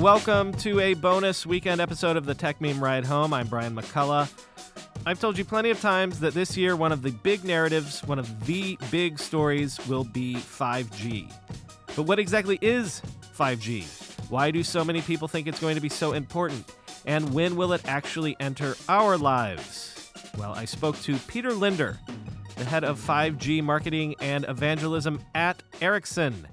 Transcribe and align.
Welcome 0.00 0.54
to 0.54 0.80
a 0.80 0.94
bonus 0.94 1.44
weekend 1.44 1.78
episode 1.78 2.16
of 2.16 2.24
the 2.24 2.34
Techmeme 2.34 2.80
Ride 2.80 3.04
Home. 3.04 3.34
I'm 3.34 3.46
Brian 3.48 3.76
McCullough. 3.76 4.32
I've 5.04 5.20
told 5.20 5.36
you 5.36 5.44
plenty 5.44 5.68
of 5.68 5.78
times 5.78 6.20
that 6.20 6.32
this 6.32 6.56
year, 6.56 6.74
one 6.74 6.90
of 6.90 7.02
the 7.02 7.10
big 7.10 7.44
narratives, 7.44 8.02
one 8.04 8.18
of 8.18 8.46
the 8.46 8.78
big 8.90 9.18
stories 9.18 9.78
will 9.86 10.04
be 10.04 10.36
5G. 10.36 11.30
But 11.94 12.04
what 12.04 12.18
exactly 12.18 12.58
is 12.62 13.02
5G? 13.36 14.30
Why 14.30 14.50
do 14.50 14.62
so 14.62 14.86
many 14.86 15.02
people 15.02 15.28
think 15.28 15.46
it's 15.46 15.60
going 15.60 15.74
to 15.74 15.82
be 15.82 15.90
so 15.90 16.14
important? 16.14 16.74
And 17.04 17.34
when 17.34 17.54
will 17.54 17.74
it 17.74 17.86
actually 17.86 18.36
enter 18.40 18.76
our 18.88 19.18
lives? 19.18 20.10
Well, 20.38 20.54
I 20.54 20.64
spoke 20.64 20.98
to 21.02 21.18
Peter 21.28 21.52
Linder, 21.52 21.98
the 22.56 22.64
head 22.64 22.84
of 22.84 22.98
5G 22.98 23.62
marketing 23.62 24.14
and 24.18 24.46
evangelism 24.48 25.20
at 25.34 25.62
Ericsson. 25.82 26.46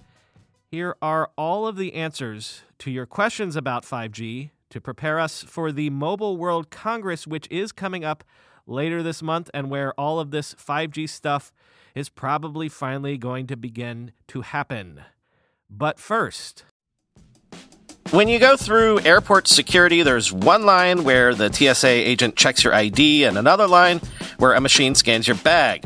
Here 0.69 0.97
are 1.01 1.29
all 1.37 1.65
of 1.65 1.77
the 1.77 1.93
answers 1.93 2.63
to 2.79 2.91
your 2.91 3.05
questions 3.05 3.55
about 3.55 3.85
5G 3.85 4.49
to 4.69 4.81
prepare 4.81 5.17
us 5.17 5.41
for 5.41 5.71
the 5.71 5.89
Mobile 5.89 6.35
World 6.35 6.69
Congress, 6.69 7.25
which 7.25 7.47
is 7.49 7.71
coming 7.71 8.03
up 8.03 8.21
later 8.65 9.01
this 9.01 9.23
month, 9.23 9.49
and 9.53 9.69
where 9.69 9.93
all 9.93 10.19
of 10.19 10.31
this 10.31 10.53
5G 10.55 11.07
stuff 11.07 11.53
is 11.95 12.09
probably 12.09 12.67
finally 12.67 13.17
going 13.17 13.47
to 13.47 13.55
begin 13.55 14.11
to 14.27 14.41
happen. 14.41 15.03
But 15.69 15.99
first, 15.99 16.65
when 18.11 18.27
you 18.27 18.37
go 18.37 18.57
through 18.57 18.99
airport 19.05 19.47
security, 19.47 20.03
there's 20.03 20.33
one 20.33 20.65
line 20.65 21.05
where 21.05 21.33
the 21.33 21.49
TSA 21.49 21.87
agent 21.87 22.35
checks 22.35 22.65
your 22.65 22.73
ID 22.73 23.23
and 23.23 23.37
another 23.37 23.67
line 23.67 24.01
where 24.37 24.51
a 24.51 24.59
machine 24.59 24.95
scans 24.95 25.29
your 25.29 25.37
bag. 25.37 25.85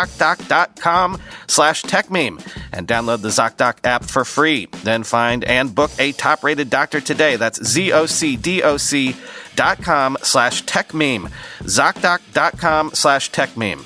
ZocDoc.com 0.07 1.19
slash 1.47 1.83
techmeme 1.83 2.45
and 2.71 2.87
download 2.87 3.21
the 3.21 3.29
ZocDoc 3.29 3.77
app 3.83 4.03
for 4.03 4.25
free. 4.25 4.67
Then 4.83 5.03
find 5.03 5.43
and 5.43 5.73
book 5.73 5.91
a 5.99 6.11
top 6.13 6.43
rated 6.43 6.69
doctor 6.69 7.01
today. 7.01 7.35
That's 7.35 7.63
Z-O-C-D-O-C 7.63 9.15
dot 9.55 9.81
com 9.81 10.17
slash 10.23 10.63
techmeme. 10.63 11.31
ZocDoc.com 11.61 12.91
slash 12.93 13.31
techmeme. 13.31 13.85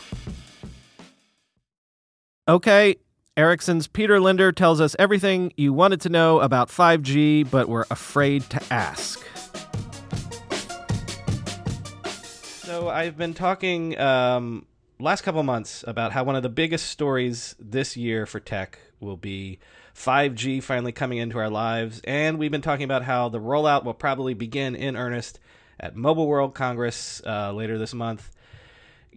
okay, 2.47 2.95
Ericsson's 3.37 3.87
Peter 3.87 4.19
Linder 4.19 4.51
tells 4.51 4.79
us 4.79 4.95
everything 4.97 5.51
you 5.57 5.73
wanted 5.73 5.99
to 6.01 6.09
know 6.09 6.39
about 6.39 6.69
5G, 6.69 7.49
but 7.49 7.67
were 7.67 7.85
afraid 7.91 8.43
to 8.51 8.61
ask. 8.71 9.21
So 12.63 12.89
I've 12.89 13.17
been 13.17 13.33
talking 13.33 13.97
um, 13.99 14.65
last 15.00 15.22
couple 15.22 15.44
months 15.44 15.83
about 15.88 16.11
how 16.13 16.23
one 16.23 16.35
of 16.35 16.44
the 16.44 16.50
biggest 16.50 16.88
stories 16.88 17.56
this 17.59 17.97
year 17.97 18.25
for 18.25 18.39
tech 18.39 18.79
will 19.00 19.17
be 19.17 19.59
5G 19.95 20.61
finally 20.63 20.91
coming 20.91 21.17
into 21.17 21.38
our 21.38 21.50
lives, 21.50 22.01
and 22.03 22.38
we've 22.38 22.51
been 22.51 22.61
talking 22.61 22.83
about 22.83 23.03
how 23.03 23.29
the 23.29 23.39
rollout 23.39 23.83
will 23.83 23.94
probably 23.94 24.33
begin 24.33 24.75
in 24.75 24.95
earnest 24.95 25.39
at 25.80 25.95
Mobile 25.95 26.27
World 26.27 26.53
Congress 26.53 27.21
uh, 27.25 27.51
later 27.53 27.77
this 27.77 27.94
month. 27.94 28.31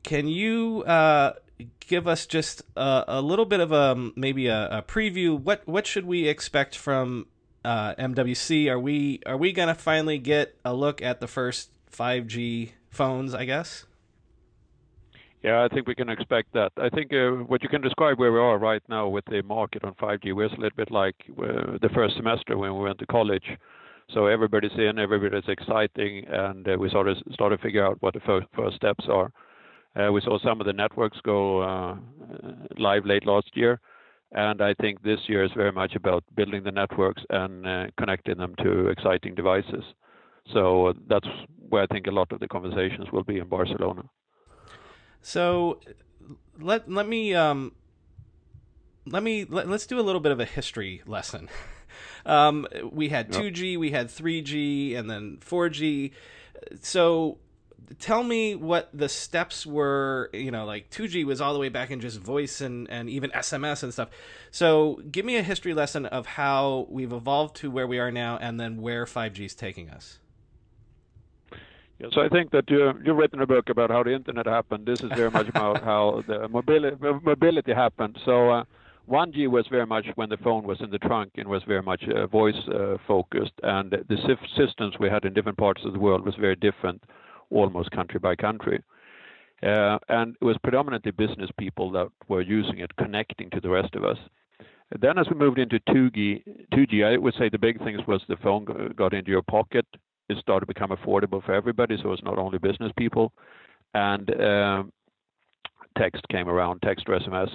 Can 0.02 0.28
you 0.28 0.82
uh, 0.84 1.34
give 1.80 2.06
us 2.06 2.26
just 2.26 2.62
a, 2.76 3.04
a, 3.08 3.22
little 3.22 3.44
bit 3.44 3.60
of 3.60 3.72
a 3.72 4.10
maybe 4.16 4.46
a, 4.46 4.78
a, 4.78 4.82
preview? 4.82 5.38
What 5.38 5.66
what 5.66 5.86
should 5.86 6.06
we 6.06 6.28
expect 6.28 6.76
from 6.76 7.26
uh, 7.64 7.94
MWC? 7.96 8.70
Are 8.70 8.78
we 8.78 9.20
are 9.26 9.36
we 9.36 9.52
gonna 9.52 9.75
finally 9.75 10.19
get 10.19 10.56
a 10.64 10.72
look 10.72 11.02
at 11.02 11.20
the 11.20 11.26
first 11.26 11.70
5G 11.92 12.72
phones? 12.90 13.34
I 13.34 13.44
guess. 13.44 13.84
Yeah, 15.43 15.64
I 15.64 15.69
think 15.73 15.87
we 15.87 15.94
can 15.94 16.08
expect 16.08 16.52
that. 16.55 16.73
I 16.76 16.88
think 16.88 17.12
uh, 17.12 17.44
what 17.46 17.62
you 17.62 17.69
can 17.69 17.81
describe 17.81 18.19
where 18.19 18.32
we 18.32 18.40
are 18.40 18.58
right 18.58 18.82
now 18.88 19.08
with 19.08 19.25
the 19.26 19.43
market 19.43 19.85
on 19.85 19.94
5G, 19.94 20.35
we're 20.35 20.46
a 20.46 20.50
little 20.50 20.76
bit 20.76 20.90
like 20.90 21.14
uh, 21.31 21.79
the 21.81 21.90
first 21.94 22.17
semester 22.17 22.56
when 22.58 22.75
we 22.76 22.82
went 22.82 22.99
to 22.99 23.06
college. 23.06 23.44
So 24.12 24.26
everybody's 24.26 24.73
in, 24.76 24.99
everybody's 24.99 25.49
exciting, 25.49 26.25
and 26.29 26.67
uh, 26.69 26.76
we 26.79 26.90
sort 26.90 27.08
of 27.08 27.19
started 27.32 27.58
to 27.58 27.62
figure 27.62 27.87
out 27.87 27.99
what 28.00 28.14
the 28.14 28.20
first, 28.20 28.76
steps 28.76 29.05
are. 29.08 29.31
We 30.12 30.20
saw 30.23 30.38
some 30.38 30.61
of 30.61 30.67
the 30.67 30.73
networks 30.73 31.19
go 31.25 31.99
live 32.79 33.05
late 33.05 33.26
last 33.26 33.50
year, 33.55 33.81
And 34.32 34.62
I 34.62 34.75
think 34.75 35.02
this 35.02 35.20
year 35.29 35.44
is 35.44 35.50
very 35.56 35.73
much 35.73 35.94
about 35.96 36.25
building 36.37 36.62
the 36.64 36.73
networks 36.73 37.23
and 37.31 37.93
connecting 37.99 38.38
them 38.38 38.55
to 38.62 38.88
exciting 38.88 39.35
devices. 39.35 39.85
So 40.52 40.94
that's 41.08 41.29
where 41.69 41.82
I 41.82 41.87
think 41.87 42.06
a 42.06 42.12
lot 42.12 42.32
of 42.32 42.40
the 42.40 42.49
conversations 42.49 43.08
will 43.12 43.25
be 43.25 43.38
in 43.38 43.49
Barcelona. 43.49 44.02
So 45.28 45.80
let 46.58 46.90
let 46.90 47.06
me 47.06 47.34
um, 47.34 47.72
let 49.04 49.22
me 49.22 49.44
let, 49.44 49.69
us 49.69 49.86
do 49.86 50.00
a 50.00 50.02
little 50.02 50.22
bit 50.22 50.32
of 50.32 50.40
a 50.40 50.46
history 50.46 51.02
lesson. 51.06 51.50
um, 52.25 52.66
we 52.90 53.10
had 53.10 53.30
2G, 53.30 53.78
we 53.78 53.90
had 53.90 54.08
3G, 54.08 54.96
and 54.96 55.10
then 55.10 55.36
4G. 55.44 56.12
So 56.80 57.36
tell 57.98 58.25
me 58.25 58.54
what 58.54 58.88
the 58.94 59.10
steps 59.10 59.66
were 59.66 60.30
you 60.32 60.50
know 60.50 60.64
like 60.64 60.90
2g 60.90 61.25
was 61.25 61.40
all 61.40 61.54
the 61.54 61.58
way 61.58 61.70
back 61.70 61.90
in 61.90 62.00
just 62.00 62.20
voice 62.20 62.60
and, 62.60 62.86
and 62.90 63.08
even 63.08 63.30
sms 63.30 63.82
and 63.82 63.94
stuff 63.94 64.10
so 64.50 65.00
give 65.10 65.25
me 65.25 65.36
a 65.38 65.42
history 65.42 65.72
lesson 65.72 66.04
of 66.04 66.26
how 66.26 66.86
we've 66.90 67.14
evolved 67.14 67.56
to 67.56 67.70
where 67.70 67.86
we 67.86 67.98
are 67.98 68.10
now 68.10 68.36
and 68.42 68.60
then 68.60 68.82
where 68.82 69.06
5g 69.06 69.46
is 69.46 69.54
taking 69.54 69.88
us 69.88 70.19
yeah, 71.98 72.08
so 72.12 72.20
I 72.20 72.28
think 72.28 72.50
that 72.52 72.70
you, 72.70 72.92
you've 73.04 73.16
written 73.16 73.40
a 73.40 73.46
book 73.46 73.68
about 73.68 73.90
how 73.90 74.02
the 74.02 74.14
internet 74.14 74.46
happened. 74.46 74.86
This 74.86 75.00
is 75.02 75.10
very 75.16 75.30
much 75.30 75.48
about 75.48 75.82
how 75.82 76.22
the 76.28 76.48
mobility, 76.48 76.96
mobility 77.22 77.72
happened. 77.72 78.18
So 78.24 78.50
uh, 78.50 78.64
1G 79.10 79.48
was 79.48 79.66
very 79.68 79.86
much 79.86 80.06
when 80.14 80.28
the 80.28 80.36
phone 80.36 80.64
was 80.64 80.80
in 80.80 80.90
the 80.90 80.98
trunk 80.98 81.32
and 81.36 81.48
was 81.48 81.62
very 81.66 81.82
much 81.82 82.04
uh, 82.08 82.26
voice 82.26 82.56
uh, 82.68 82.98
focused, 83.06 83.52
and 83.62 83.90
the 83.90 84.36
systems 84.56 84.94
we 85.00 85.08
had 85.08 85.24
in 85.24 85.32
different 85.32 85.58
parts 85.58 85.82
of 85.84 85.92
the 85.92 85.98
world 85.98 86.24
was 86.24 86.34
very 86.36 86.56
different 86.56 87.02
almost 87.50 87.90
country 87.90 88.20
by 88.20 88.36
country. 88.36 88.82
Uh, 89.62 89.98
and 90.08 90.36
it 90.40 90.44
was 90.44 90.56
predominantly 90.62 91.10
business 91.10 91.50
people 91.58 91.90
that 91.90 92.08
were 92.28 92.42
using 92.42 92.78
it, 92.78 92.94
connecting 92.96 93.50
to 93.50 93.60
the 93.60 93.68
rest 93.68 93.94
of 93.96 94.04
us. 94.04 94.18
Then, 95.00 95.18
as 95.18 95.26
we 95.28 95.36
moved 95.36 95.58
into 95.58 95.80
2G, 95.80 96.68
2G, 96.72 97.04
I 97.04 97.18
would 97.18 97.34
say 97.38 97.48
the 97.48 97.58
big 97.58 97.78
things 97.82 98.00
was 98.06 98.22
the 98.28 98.36
phone 98.36 98.92
got 98.96 99.12
into 99.14 99.30
your 99.30 99.42
pocket. 99.42 99.86
It 100.28 100.38
started 100.38 100.66
to 100.66 100.75
become 100.75 100.90
affordable 100.90 101.44
for 101.44 101.54
everybody, 101.54 101.96
so 102.02 102.12
it's 102.12 102.22
not 102.22 102.38
only 102.38 102.58
business 102.58 102.92
people. 102.96 103.32
And 103.94 104.30
um, 104.40 104.92
text 105.96 106.22
came 106.30 106.48
around, 106.48 106.82
text 106.82 107.06
or 107.08 107.19
SMS. 107.19 107.50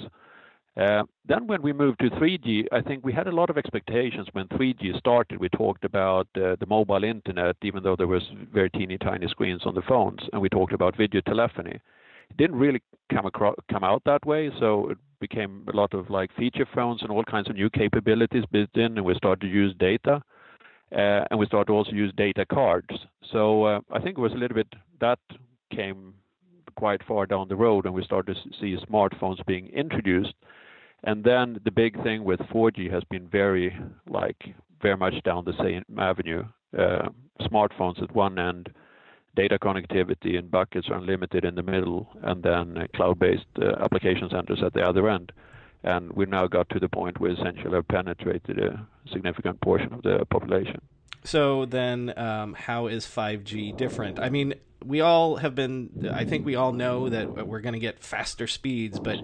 Uh, 0.75 1.03
then 1.27 1.45
when 1.45 1.61
we 1.61 1.71
moved 1.71 1.99
to 1.99 2.09
3G, 2.09 2.65
I 2.71 2.81
think 2.81 3.05
we 3.05 3.13
had 3.13 3.27
a 3.27 3.31
lot 3.31 3.51
of 3.51 3.57
expectations 3.59 4.27
when 4.31 4.47
3G 4.47 4.97
started. 4.97 5.39
We 5.39 5.49
talked 5.49 5.85
about 5.85 6.27
uh, 6.35 6.55
the 6.59 6.65
mobile 6.67 7.03
internet, 7.03 7.55
even 7.61 7.83
though 7.83 7.95
there 7.95 8.07
was 8.07 8.23
very 8.51 8.71
teeny 8.71 8.97
tiny 8.97 9.27
screens 9.27 9.61
on 9.65 9.75
the 9.75 9.83
phones, 9.83 10.19
and 10.31 10.41
we 10.41 10.49
talked 10.49 10.73
about 10.73 10.97
video 10.97 11.21
telephony. 11.21 11.79
It 12.29 12.37
didn't 12.37 12.55
really 12.55 12.81
come 13.13 13.27
across, 13.27 13.55
come 13.71 13.83
out 13.83 14.01
that 14.05 14.25
way, 14.25 14.49
so 14.59 14.89
it 14.89 14.97
became 15.19 15.63
a 15.71 15.75
lot 15.75 15.93
of 15.93 16.09
like 16.09 16.35
feature 16.35 16.67
phones 16.73 17.03
and 17.03 17.11
all 17.11 17.23
kinds 17.23 17.49
of 17.49 17.55
new 17.55 17.69
capabilities 17.69 18.43
built 18.51 18.75
in, 18.75 18.97
and 18.97 19.05
we 19.05 19.13
started 19.13 19.41
to 19.41 19.47
use 19.47 19.75
data, 19.77 20.23
and 20.93 21.39
we 21.39 21.45
started 21.45 21.67
to 21.67 21.73
also 21.73 21.91
use 21.91 22.13
data 22.15 22.45
cards. 22.45 22.89
So 23.31 23.63
uh, 23.63 23.79
I 23.91 23.99
think 23.99 24.17
it 24.17 24.21
was 24.21 24.33
a 24.33 24.37
little 24.37 24.55
bit 24.55 24.71
that 24.99 25.19
came 25.71 26.13
quite 26.75 27.01
far 27.07 27.25
down 27.25 27.47
the 27.47 27.55
road, 27.55 27.85
and 27.85 27.93
we 27.93 28.03
started 28.03 28.35
to 28.35 28.49
see 28.59 28.77
smartphones 28.85 29.43
being 29.45 29.67
introduced 29.67 30.33
and 31.03 31.23
then 31.23 31.59
the 31.65 31.71
big 31.71 32.01
thing 32.03 32.23
with 32.23 32.39
4G 32.39 32.91
has 32.91 33.03
been 33.09 33.27
very, 33.27 33.77
like, 34.07 34.41
very 34.81 34.97
much 34.97 35.13
down 35.23 35.43
the 35.43 35.57
same 35.61 35.83
avenue. 35.99 36.43
Uh, 36.77 37.09
smartphones 37.41 38.01
at 38.01 38.15
one 38.15 38.39
end, 38.39 38.69
data 39.35 39.59
connectivity 39.59 40.37
and 40.37 40.49
buckets 40.49 40.87
are 40.89 40.97
unlimited 40.97 41.43
in 41.43 41.55
the 41.55 41.63
middle, 41.63 42.07
and 42.23 42.41
then 42.41 42.77
uh, 42.77 42.87
cloud-based 42.95 43.45
uh, 43.61 43.83
application 43.83 44.29
centers 44.29 44.61
at 44.65 44.73
the 44.73 44.81
other 44.81 45.09
end. 45.09 45.31
And 45.83 46.11
we 46.13 46.25
now 46.25 46.47
got 46.47 46.69
to 46.69 46.79
the 46.79 46.87
point 46.87 47.19
where 47.19 47.31
essentially 47.31 47.73
have 47.73 47.87
penetrated 47.87 48.59
a 48.59 48.87
significant 49.11 49.59
portion 49.61 49.93
of 49.93 50.01
the 50.01 50.25
population. 50.29 50.81
So 51.25 51.65
then, 51.65 52.17
um, 52.17 52.53
how 52.53 52.87
is 52.87 53.05
5G 53.05 53.75
different? 53.77 54.19
I 54.19 54.29
mean, 54.29 54.55
we 54.83 55.01
all 55.01 55.37
have 55.37 55.55
been. 55.55 56.09
I 56.13 56.25
think 56.25 56.45
we 56.45 56.55
all 56.55 56.73
know 56.73 57.09
that 57.09 57.47
we're 57.47 57.61
going 57.61 57.73
to 57.73 57.79
get 57.79 58.03
faster 58.03 58.47
speeds, 58.47 58.99
but 58.99 59.17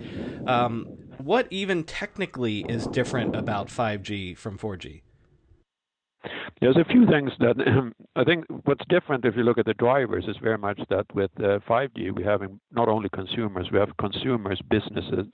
um, 0.48 0.86
what 1.18 1.48
even 1.50 1.84
technically 1.84 2.62
is 2.70 2.88
different 2.88 3.36
about 3.36 3.68
5G 3.68 4.38
from 4.38 4.58
4G? 4.58 5.02
There's 6.62 6.78
a 6.78 6.84
few 6.86 7.06
things 7.06 7.32
that 7.40 7.56
um, 7.68 7.94
I 8.16 8.24
think 8.24 8.46
what's 8.66 8.84
different 8.90 9.26
if 9.26 9.36
you 9.36 9.44
look 9.44 9.58
at 9.58 9.66
the 9.66 9.74
drivers 9.74 10.26
is 10.28 10.36
very 10.42 10.58
much 10.58 10.80
that 10.90 11.06
with 11.14 11.32
uh, 11.40 11.60
5G 11.70 12.16
we 12.16 12.24
have 12.24 12.42
not 12.72 12.88
only 12.88 13.10
consumers, 13.10 13.68
we 13.72 13.80
have 13.80 13.96
consumers, 13.98 14.62
businesses, 14.70 15.26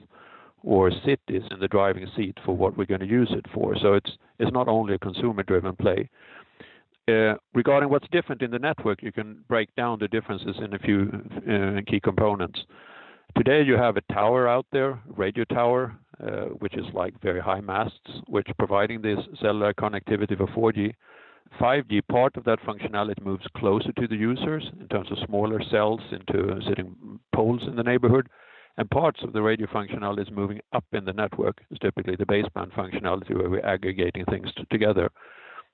or 0.65 0.91
cities 1.05 1.43
in 1.51 1.59
the 1.59 1.67
driving 1.67 2.07
seat 2.15 2.37
for 2.43 2.57
what 2.57 2.75
we're 2.75 2.85
going 2.85 2.99
to 2.99 3.07
use 3.07 3.31
it 3.31 3.45
for. 3.53 3.75
So 3.81 3.93
it's 3.93 4.11
it's 4.39 4.51
not 4.51 4.67
only 4.67 4.95
a 4.95 4.99
consumer-driven 4.99 5.75
play. 5.77 6.09
Uh, 7.07 7.35
regarding 7.53 7.89
what's 7.89 8.07
different 8.11 8.41
in 8.41 8.51
the 8.51 8.59
network, 8.59 9.03
you 9.03 9.11
can 9.11 9.43
break 9.47 9.73
down 9.75 9.99
the 9.99 10.07
differences 10.07 10.55
in 10.59 10.73
a 10.73 10.79
few 10.79 11.07
uh, 11.47 11.79
key 11.89 11.99
components. 11.99 12.59
Today 13.37 13.61
you 13.61 13.75
have 13.75 13.95
a 13.95 14.13
tower 14.13 14.47
out 14.47 14.65
there, 14.71 14.99
radio 15.15 15.43
tower, 15.45 15.95
uh, 16.19 16.45
which 16.59 16.75
is 16.75 16.85
like 16.93 17.13
very 17.21 17.39
high 17.39 17.61
masts, 17.61 18.09
which 18.27 18.47
providing 18.57 19.01
this 19.01 19.19
cellular 19.39 19.73
connectivity 19.73 20.35
for 20.35 20.47
4G. 20.47 20.93
5G, 21.61 22.01
part 22.09 22.35
of 22.37 22.43
that 22.45 22.59
functionality 22.61 23.23
moves 23.23 23.45
closer 23.55 23.91
to 23.93 24.07
the 24.07 24.15
users 24.15 24.63
in 24.79 24.87
terms 24.87 25.11
of 25.11 25.17
smaller 25.27 25.61
cells 25.69 26.01
into 26.11 26.59
sitting 26.67 27.19
poles 27.33 27.61
in 27.67 27.75
the 27.75 27.83
neighborhood, 27.83 28.27
and 28.77 28.89
parts 28.89 29.21
of 29.23 29.33
the 29.33 29.41
radio 29.41 29.67
functionality 29.67 30.23
is 30.23 30.31
moving 30.31 30.59
up 30.73 30.85
in 30.91 31.05
the 31.05 31.13
network. 31.13 31.61
It's 31.69 31.79
typically 31.79 32.15
the 32.15 32.25
baseband 32.25 32.73
functionality 32.73 33.35
where 33.35 33.49
we're 33.49 33.65
aggregating 33.65 34.25
things 34.25 34.49
together. 34.69 35.09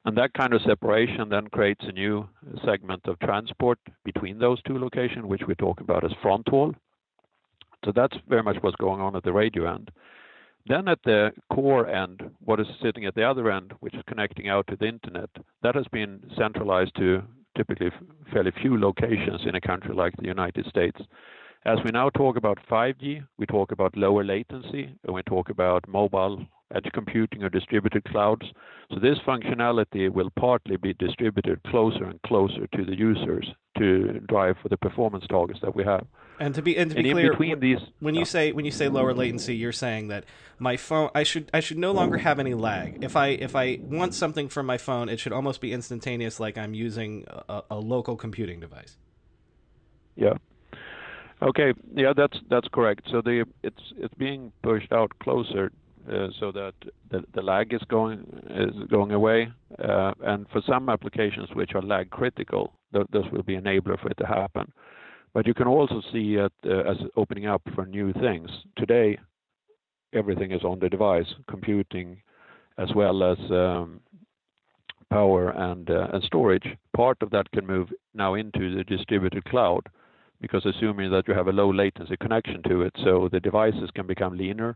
And 0.05 0.17
that 0.17 0.33
kind 0.33 0.53
of 0.53 0.61
separation 0.63 1.29
then 1.29 1.47
creates 1.47 1.85
a 1.87 1.91
new 1.91 2.27
segment 2.65 3.01
of 3.05 3.19
transport 3.19 3.79
between 4.03 4.39
those 4.39 4.61
two 4.63 4.79
locations, 4.79 5.25
which 5.25 5.43
we 5.47 5.55
talk 5.55 5.79
about 5.79 6.03
as 6.03 6.11
front 6.21 6.47
haul. 6.49 6.73
So 7.85 7.91
that's 7.95 8.17
very 8.27 8.43
much 8.43 8.57
what's 8.61 8.75
going 8.77 9.01
on 9.01 9.15
at 9.15 9.23
the 9.23 9.33
radio 9.33 9.71
end. 9.71 9.91
Then 10.67 10.87
at 10.87 10.99
the 11.03 11.31
core 11.51 11.87
end, 11.87 12.21
what 12.43 12.59
is 12.59 12.67
sitting 12.83 13.05
at 13.05 13.15
the 13.15 13.23
other 13.23 13.51
end, 13.51 13.73
which 13.79 13.95
is 13.95 14.03
connecting 14.07 14.47
out 14.49 14.67
to 14.67 14.75
the 14.75 14.87
internet, 14.87 15.29
that 15.63 15.75
has 15.75 15.87
been 15.91 16.19
centralized 16.37 16.95
to 16.97 17.23
typically 17.57 17.89
fairly 18.31 18.51
few 18.61 18.79
locations 18.79 19.41
in 19.45 19.55
a 19.55 19.61
country 19.61 19.93
like 19.93 20.15
the 20.17 20.27
United 20.27 20.65
States. 20.67 20.99
As 21.63 21.77
we 21.85 21.91
now 21.91 22.09
talk 22.09 22.37
about 22.37 22.57
5G, 22.69 23.23
we 23.37 23.45
talk 23.45 23.71
about 23.71 23.95
lower 23.95 24.23
latency, 24.23 24.95
and 25.03 25.13
we 25.13 25.21
talk 25.21 25.49
about 25.49 25.87
mobile 25.87 26.43
edge 26.73 26.87
computing 26.91 27.43
or 27.43 27.49
distributed 27.49 28.03
clouds. 28.05 28.45
So 28.91 28.99
this 28.99 29.19
functionality 29.27 30.09
will 30.09 30.31
partly 30.39 30.77
be 30.77 30.93
distributed 30.93 31.61
closer 31.67 32.05
and 32.05 32.19
closer 32.23 32.65
to 32.65 32.85
the 32.85 32.97
users 32.97 33.47
to 33.77 34.19
drive 34.27 34.55
for 34.63 34.69
the 34.69 34.77
performance 34.77 35.25
targets 35.29 35.59
that 35.61 35.75
we 35.75 35.83
have. 35.83 36.07
And 36.39 36.55
to 36.55 36.63
be 36.63 36.75
and 36.77 36.89
to 36.89 36.95
be 36.95 37.11
and 37.11 37.19
clear, 37.19 37.31
between 37.31 37.59
these, 37.59 37.77
when 37.99 38.15
you 38.15 38.25
say 38.25 38.51
when 38.53 38.65
you 38.65 38.71
say 38.71 38.87
lower 38.87 39.13
latency, 39.13 39.55
you're 39.55 39.71
saying 39.71 40.07
that 40.07 40.25
my 40.57 40.77
phone 40.77 41.11
I 41.13 41.21
should 41.21 41.51
I 41.53 41.59
should 41.59 41.77
no 41.77 41.91
longer 41.91 42.17
have 42.17 42.39
any 42.39 42.55
lag. 42.55 43.03
If 43.03 43.15
I 43.15 43.27
if 43.27 43.55
I 43.55 43.79
want 43.83 44.15
something 44.15 44.49
from 44.49 44.65
my 44.65 44.79
phone, 44.79 45.09
it 45.09 45.19
should 45.19 45.33
almost 45.33 45.61
be 45.61 45.71
instantaneous, 45.71 46.39
like 46.39 46.57
I'm 46.57 46.73
using 46.73 47.25
a, 47.29 47.61
a 47.69 47.75
local 47.77 48.15
computing 48.15 48.59
device. 48.59 48.97
Yeah. 50.15 50.33
Okay. 51.41 51.73
Yeah, 51.95 52.13
that's 52.15 52.37
that's 52.49 52.67
correct. 52.71 53.07
So 53.11 53.21
it's 53.25 53.93
it's 53.97 54.13
being 54.15 54.51
pushed 54.61 54.91
out 54.91 55.11
closer 55.19 55.71
uh, 56.07 56.27
so 56.39 56.51
that 56.51 56.73
the, 57.09 57.41
lag 57.41 57.73
is 57.73 57.81
going 57.89 58.19
is 58.49 58.75
going 58.89 59.11
away. 59.11 59.51
Uh, 59.83 60.13
and 60.23 60.45
for 60.51 60.61
some 60.67 60.89
applications 60.89 61.49
which 61.53 61.71
are 61.75 61.81
lag 61.81 62.09
critical, 62.09 62.73
th- 62.93 63.07
this 63.11 63.25
will 63.31 63.43
be 63.43 63.55
enabler 63.57 63.99
for 63.99 64.09
it 64.09 64.17
to 64.17 64.25
happen. 64.25 64.71
But 65.33 65.47
you 65.47 65.53
can 65.53 65.67
also 65.67 66.01
see 66.11 66.35
it 66.35 66.53
uh, 66.65 66.89
as 66.91 66.97
opening 67.15 67.47
up 67.47 67.61
for 67.73 67.85
new 67.85 68.13
things. 68.13 68.49
Today, 68.77 69.17
everything 70.13 70.51
is 70.51 70.63
on 70.63 70.79
the 70.79 70.89
device, 70.89 71.33
computing 71.49 72.17
as 72.77 72.89
well 72.95 73.23
as 73.23 73.37
um, 73.49 74.01
power 75.09 75.49
and, 75.49 75.89
and 75.89 76.23
storage. 76.23 76.67
Part 76.95 77.17
of 77.21 77.29
that 77.31 77.49
can 77.51 77.65
move 77.65 77.89
now 78.13 78.33
into 78.33 78.75
the 78.75 78.83
distributed 78.83 79.45
cloud 79.45 79.87
because 80.41 80.65
assuming 80.65 81.11
that 81.11 81.27
you 81.27 81.33
have 81.33 81.47
a 81.47 81.51
low 81.51 81.71
latency 81.71 82.17
connection 82.17 82.61
to 82.63 82.81
it, 82.81 82.93
so 83.03 83.29
the 83.31 83.39
devices 83.39 83.89
can 83.93 84.07
become 84.07 84.37
leaner 84.37 84.75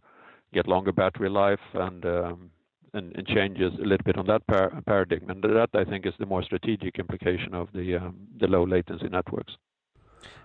get 0.56 0.68
longer 0.68 0.92
battery 0.92 1.30
life 1.30 1.60
and 1.74 2.06
um, 2.06 2.50
and, 2.94 3.14
and, 3.18 3.28
changes 3.28 3.74
a 3.74 3.82
little 3.82 4.06
bit 4.06 4.18
on 4.18 4.26
that 4.26 4.48
par- 4.48 4.72
paradigm. 4.86 5.30
And 5.30 5.44
that 5.44 5.70
I 5.74 5.84
think 5.84 6.06
is 6.06 6.14
the 6.18 6.26
more 6.26 6.42
strategic 6.44 6.98
implication 6.98 7.54
of 7.54 7.68
the 7.74 7.98
um, 7.98 8.16
the 8.40 8.48
low 8.48 8.64
latency 8.64 9.10
networks. 9.10 9.54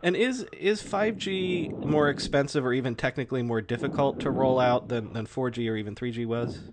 And 0.02 0.16
is 0.16 0.46
is 0.52 0.82
5G 0.82 1.84
more 1.86 2.08
expensive 2.08 2.66
or 2.66 2.72
even 2.72 2.96
technically 2.96 3.42
more 3.42 3.60
difficult 3.60 4.18
to 4.20 4.30
roll 4.30 4.58
out 4.58 4.88
than, 4.88 5.12
than 5.12 5.26
4G 5.26 5.70
or 5.70 5.76
even 5.76 5.94
3G 5.94 6.26
was? 6.26 6.70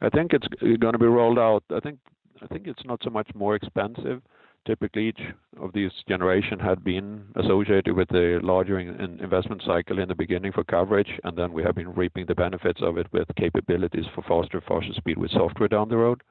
I 0.00 0.10
think 0.10 0.32
it's 0.32 0.46
going 0.62 0.92
to 0.92 0.98
be 0.98 1.06
rolled 1.06 1.38
out. 1.38 1.64
I 1.74 1.80
think 1.80 1.98
I 2.42 2.46
think 2.46 2.66
it's 2.66 2.84
not 2.84 3.00
so 3.02 3.10
much 3.10 3.28
more 3.34 3.56
expensive. 3.56 4.20
Typically, 4.68 5.08
each 5.08 5.22
of 5.58 5.72
these 5.72 5.90
generation 6.06 6.58
had 6.58 6.84
been 6.84 7.24
associated 7.36 7.96
with 7.96 8.10
a 8.12 8.38
larger 8.42 8.78
in 8.78 9.18
investment 9.18 9.62
cycle 9.64 9.98
in 9.98 10.08
the 10.08 10.14
beginning 10.14 10.52
for 10.52 10.62
coverage, 10.62 11.08
and 11.24 11.38
then 11.38 11.54
we 11.54 11.62
have 11.62 11.74
been 11.74 11.94
reaping 11.94 12.26
the 12.26 12.34
benefits 12.34 12.82
of 12.82 12.98
it 12.98 13.06
with 13.10 13.26
capabilities 13.36 14.04
for 14.14 14.20
faster 14.28 14.60
faster 14.60 14.92
speed 14.92 15.16
with 15.16 15.30
software 15.30 15.70
down 15.70 15.88
the 15.88 15.96
road. 15.96 16.22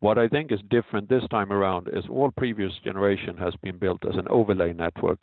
What 0.00 0.18
I 0.18 0.28
think 0.28 0.52
is 0.52 0.60
different 0.68 1.08
this 1.08 1.26
time 1.30 1.50
around 1.50 1.88
is 1.88 2.04
all 2.10 2.30
previous 2.30 2.72
generation 2.84 3.34
has 3.38 3.54
been 3.62 3.78
built 3.78 4.04
as 4.06 4.16
an 4.16 4.28
overlay 4.28 4.74
network, 4.74 5.22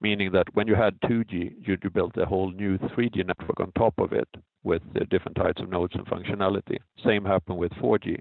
meaning 0.00 0.32
that 0.32 0.46
when 0.54 0.66
you 0.66 0.74
had 0.74 0.98
2G, 1.02 1.56
you 1.60 1.76
built 1.90 2.16
a 2.16 2.24
whole 2.24 2.52
new 2.52 2.78
3G 2.78 3.26
network 3.26 3.60
on 3.60 3.70
top 3.72 3.92
of 3.98 4.14
it 4.14 4.28
with 4.64 4.80
different 5.10 5.36
types 5.36 5.60
of 5.60 5.68
nodes 5.68 5.94
and 5.94 6.06
functionality. 6.06 6.78
Same 7.04 7.26
happened 7.26 7.58
with 7.58 7.72
4G. 7.72 8.18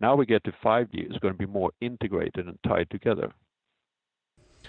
Now 0.00 0.16
we 0.16 0.26
get 0.26 0.44
to 0.44 0.52
5G, 0.64 0.88
it's 0.92 1.18
going 1.18 1.34
to 1.34 1.38
be 1.38 1.46
more 1.46 1.70
integrated 1.80 2.46
and 2.46 2.58
tied 2.66 2.90
together. 2.90 3.32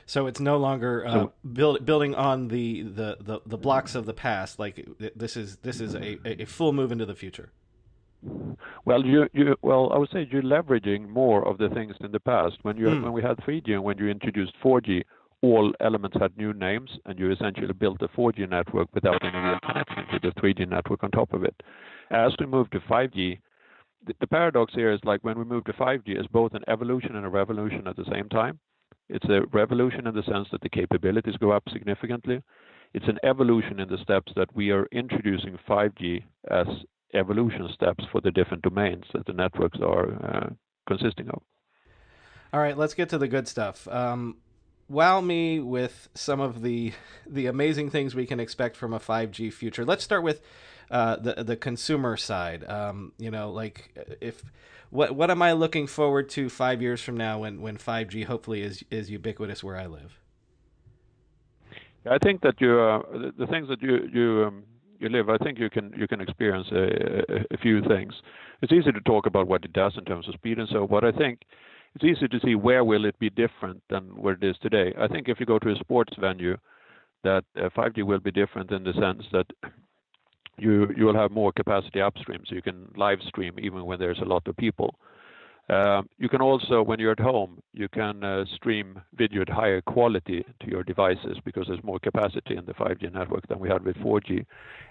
So 0.05 0.27
it's 0.27 0.39
no 0.39 0.57
longer 0.57 1.05
uh, 1.07 1.11
so, 1.11 1.33
build, 1.53 1.85
building 1.85 2.13
on 2.15 2.49
the, 2.49 2.83
the, 2.83 3.17
the, 3.19 3.39
the, 3.45 3.57
blocks 3.57 3.95
of 3.95 4.05
the 4.05 4.13
past. 4.13 4.59
Like 4.59 4.85
this 5.15 5.37
is 5.37 5.57
this 5.57 5.79
is 5.79 5.95
a, 5.95 6.41
a 6.41 6.45
full 6.45 6.73
move 6.73 6.91
into 6.91 7.05
the 7.05 7.15
future. 7.15 7.51
Well, 8.85 9.05
you, 9.05 9.27
you 9.33 9.55
well, 9.61 9.91
I 9.93 9.97
would 9.97 10.09
say 10.11 10.27
you're 10.29 10.41
leveraging 10.41 11.07
more 11.07 11.47
of 11.47 11.57
the 11.57 11.69
things 11.69 11.95
in 12.01 12.11
the 12.11 12.19
past. 12.19 12.55
When 12.63 12.77
you 12.77 12.87
mm. 12.87 13.03
when 13.03 13.13
we 13.13 13.21
had 13.21 13.37
3G 13.37 13.71
and 13.71 13.83
when 13.83 13.97
you 13.97 14.09
introduced 14.09 14.53
4G, 14.63 15.03
all 15.41 15.73
elements 15.79 16.17
had 16.19 16.35
new 16.37 16.53
names, 16.53 16.89
and 17.05 17.19
you 17.19 17.31
essentially 17.31 17.73
built 17.73 18.01
a 18.01 18.07
4G 18.09 18.49
network 18.49 18.87
without 18.93 19.23
any 19.23 19.37
real 19.37 19.59
connection 19.65 20.05
to 20.11 20.19
the 20.19 20.41
3G 20.41 20.67
network 20.67 21.03
on 21.03 21.11
top 21.11 21.33
of 21.33 21.43
it. 21.43 21.55
As 22.11 22.31
we 22.39 22.45
move 22.45 22.69
to 22.71 22.79
5G, 22.79 23.13
the, 23.13 23.37
the 24.19 24.27
paradox 24.27 24.73
here 24.73 24.91
is 24.91 24.99
like 25.03 25.23
when 25.23 25.37
we 25.37 25.45
move 25.45 25.63
to 25.65 25.73
5G, 25.73 26.03
it's 26.07 26.27
both 26.27 26.53
an 26.53 26.63
evolution 26.67 27.15
and 27.15 27.25
a 27.25 27.29
revolution 27.29 27.87
at 27.87 27.95
the 27.95 28.05
same 28.11 28.29
time. 28.29 28.59
It's 29.09 29.25
a 29.29 29.41
revolution 29.53 30.07
in 30.07 30.15
the 30.15 30.23
sense 30.23 30.47
that 30.51 30.61
the 30.61 30.69
capabilities 30.69 31.35
go 31.39 31.51
up 31.51 31.63
significantly. 31.71 32.41
It's 32.93 33.07
an 33.07 33.19
evolution 33.23 33.79
in 33.79 33.89
the 33.89 33.97
steps 34.01 34.31
that 34.35 34.55
we 34.55 34.71
are 34.71 34.87
introducing 34.91 35.57
5G 35.67 36.23
as 36.49 36.67
evolution 37.13 37.69
steps 37.73 38.03
for 38.11 38.21
the 38.21 38.31
different 38.31 38.63
domains 38.63 39.05
that 39.13 39.25
the 39.25 39.33
networks 39.33 39.79
are 39.79 40.13
uh, 40.23 40.49
consisting 40.87 41.29
of. 41.29 41.41
All 42.53 42.59
right, 42.59 42.77
let's 42.77 42.93
get 42.93 43.09
to 43.09 43.17
the 43.17 43.27
good 43.27 43.47
stuff. 43.47 43.87
Um, 43.87 44.37
wow 44.87 45.19
me 45.19 45.59
with 45.59 46.09
some 46.13 46.39
of 46.39 46.61
the 46.61 46.93
the 47.25 47.47
amazing 47.47 47.89
things 47.89 48.13
we 48.13 48.25
can 48.25 48.39
expect 48.39 48.75
from 48.75 48.93
a 48.93 48.99
5G 48.99 49.51
future. 49.51 49.83
Let's 49.83 50.03
start 50.03 50.23
with 50.23 50.41
uh, 50.91 51.15
the 51.17 51.43
the 51.43 51.55
consumer 51.55 52.17
side. 52.17 52.63
Um, 52.69 53.13
you 53.17 53.31
know, 53.31 53.51
like 53.51 53.97
if 54.21 54.43
what 54.89 55.15
what 55.15 55.31
am 55.31 55.41
I 55.41 55.53
looking 55.53 55.87
forward 55.87 56.29
to 56.29 56.49
five 56.49 56.81
years 56.81 57.01
from 57.01 57.17
now 57.17 57.39
when 57.39 57.61
when 57.61 57.77
5G 57.77 58.25
hopefully 58.25 58.61
is 58.61 58.83
is 58.91 59.09
ubiquitous 59.09 59.63
where 59.63 59.77
I 59.77 59.87
live? 59.87 60.19
I 62.09 62.19
think 62.19 62.41
that 62.41 62.61
you 62.61 62.79
uh, 62.79 63.01
the, 63.11 63.33
the, 63.37 63.47
things 63.47 63.67
that 63.69 63.81
you 63.81 64.07
you 64.13 64.45
um, 64.47 64.63
you 64.99 65.09
live, 65.09 65.29
I 65.29 65.37
think 65.37 65.59
you 65.59 65.69
can 65.69 65.93
you 65.97 66.07
can 66.07 66.21
experience 66.21 66.67
a, 66.71 67.53
a, 67.53 67.57
few 67.57 67.81
things. 67.81 68.13
It's 68.61 68.71
easy 68.71 68.91
to 68.91 69.01
talk 69.01 69.25
about 69.25 69.47
what 69.47 69.65
it 69.65 69.73
does 69.73 69.93
in 69.97 70.05
terms 70.05 70.27
of 70.27 70.35
speed 70.35 70.59
and 70.59 70.69
so. 70.71 70.85
What 70.85 71.03
I 71.03 71.11
think 71.11 71.41
it's 71.95 72.03
easy 72.03 72.27
to 72.27 72.39
see 72.43 72.55
where 72.55 72.83
will 72.83 73.05
it 73.05 73.17
be 73.19 73.29
different 73.29 73.81
than 73.89 74.03
where 74.15 74.33
it 74.33 74.43
is 74.43 74.55
today. 74.61 74.93
I 74.99 75.07
think 75.07 75.29
if 75.29 75.39
you 75.39 75.45
go 75.45 75.59
to 75.59 75.71
a 75.71 75.75
sports 75.79 76.13
venue, 76.19 76.57
that 77.23 77.43
uh, 77.57 77.69
5G 77.75 78.03
will 78.03 78.19
be 78.19 78.31
different 78.31 78.71
in 78.71 78.83
the 78.83 78.93
sense 78.93 79.23
that 79.31 79.47
you 80.57 80.93
you 80.95 81.05
will 81.05 81.15
have 81.15 81.31
more 81.31 81.51
capacity 81.51 82.01
upstream, 82.01 82.43
so 82.47 82.55
you 82.55 82.61
can 82.61 82.91
live 82.95 83.19
stream 83.27 83.55
even 83.59 83.85
when 83.85 83.99
there's 83.99 84.19
a 84.19 84.25
lot 84.25 84.47
of 84.47 84.55
people. 84.57 84.95
Um, 85.67 86.07
you 86.19 86.29
can 86.29 86.41
also, 86.41 86.83
when 86.83 86.99
you're 86.99 87.13
at 87.13 87.19
home, 87.19 87.59
you 87.73 87.87
can 87.87 88.23
uh, 88.23 88.45
stream 88.53 89.01
video 89.15 89.41
at 89.41 89.49
higher 89.49 89.81
quality 89.81 90.45
to 90.59 90.69
your 90.69 90.83
devices 90.83 91.39
because 91.43 91.65
there's 91.67 91.83
more 91.83 91.97
capacity 91.97 92.55
in 92.55 92.65
the 92.65 92.73
5G 92.73 93.11
network 93.11 93.47
than 93.47 93.57
we 93.57 93.67
had 93.67 93.83
with 93.83 93.95
4G. 93.97 94.45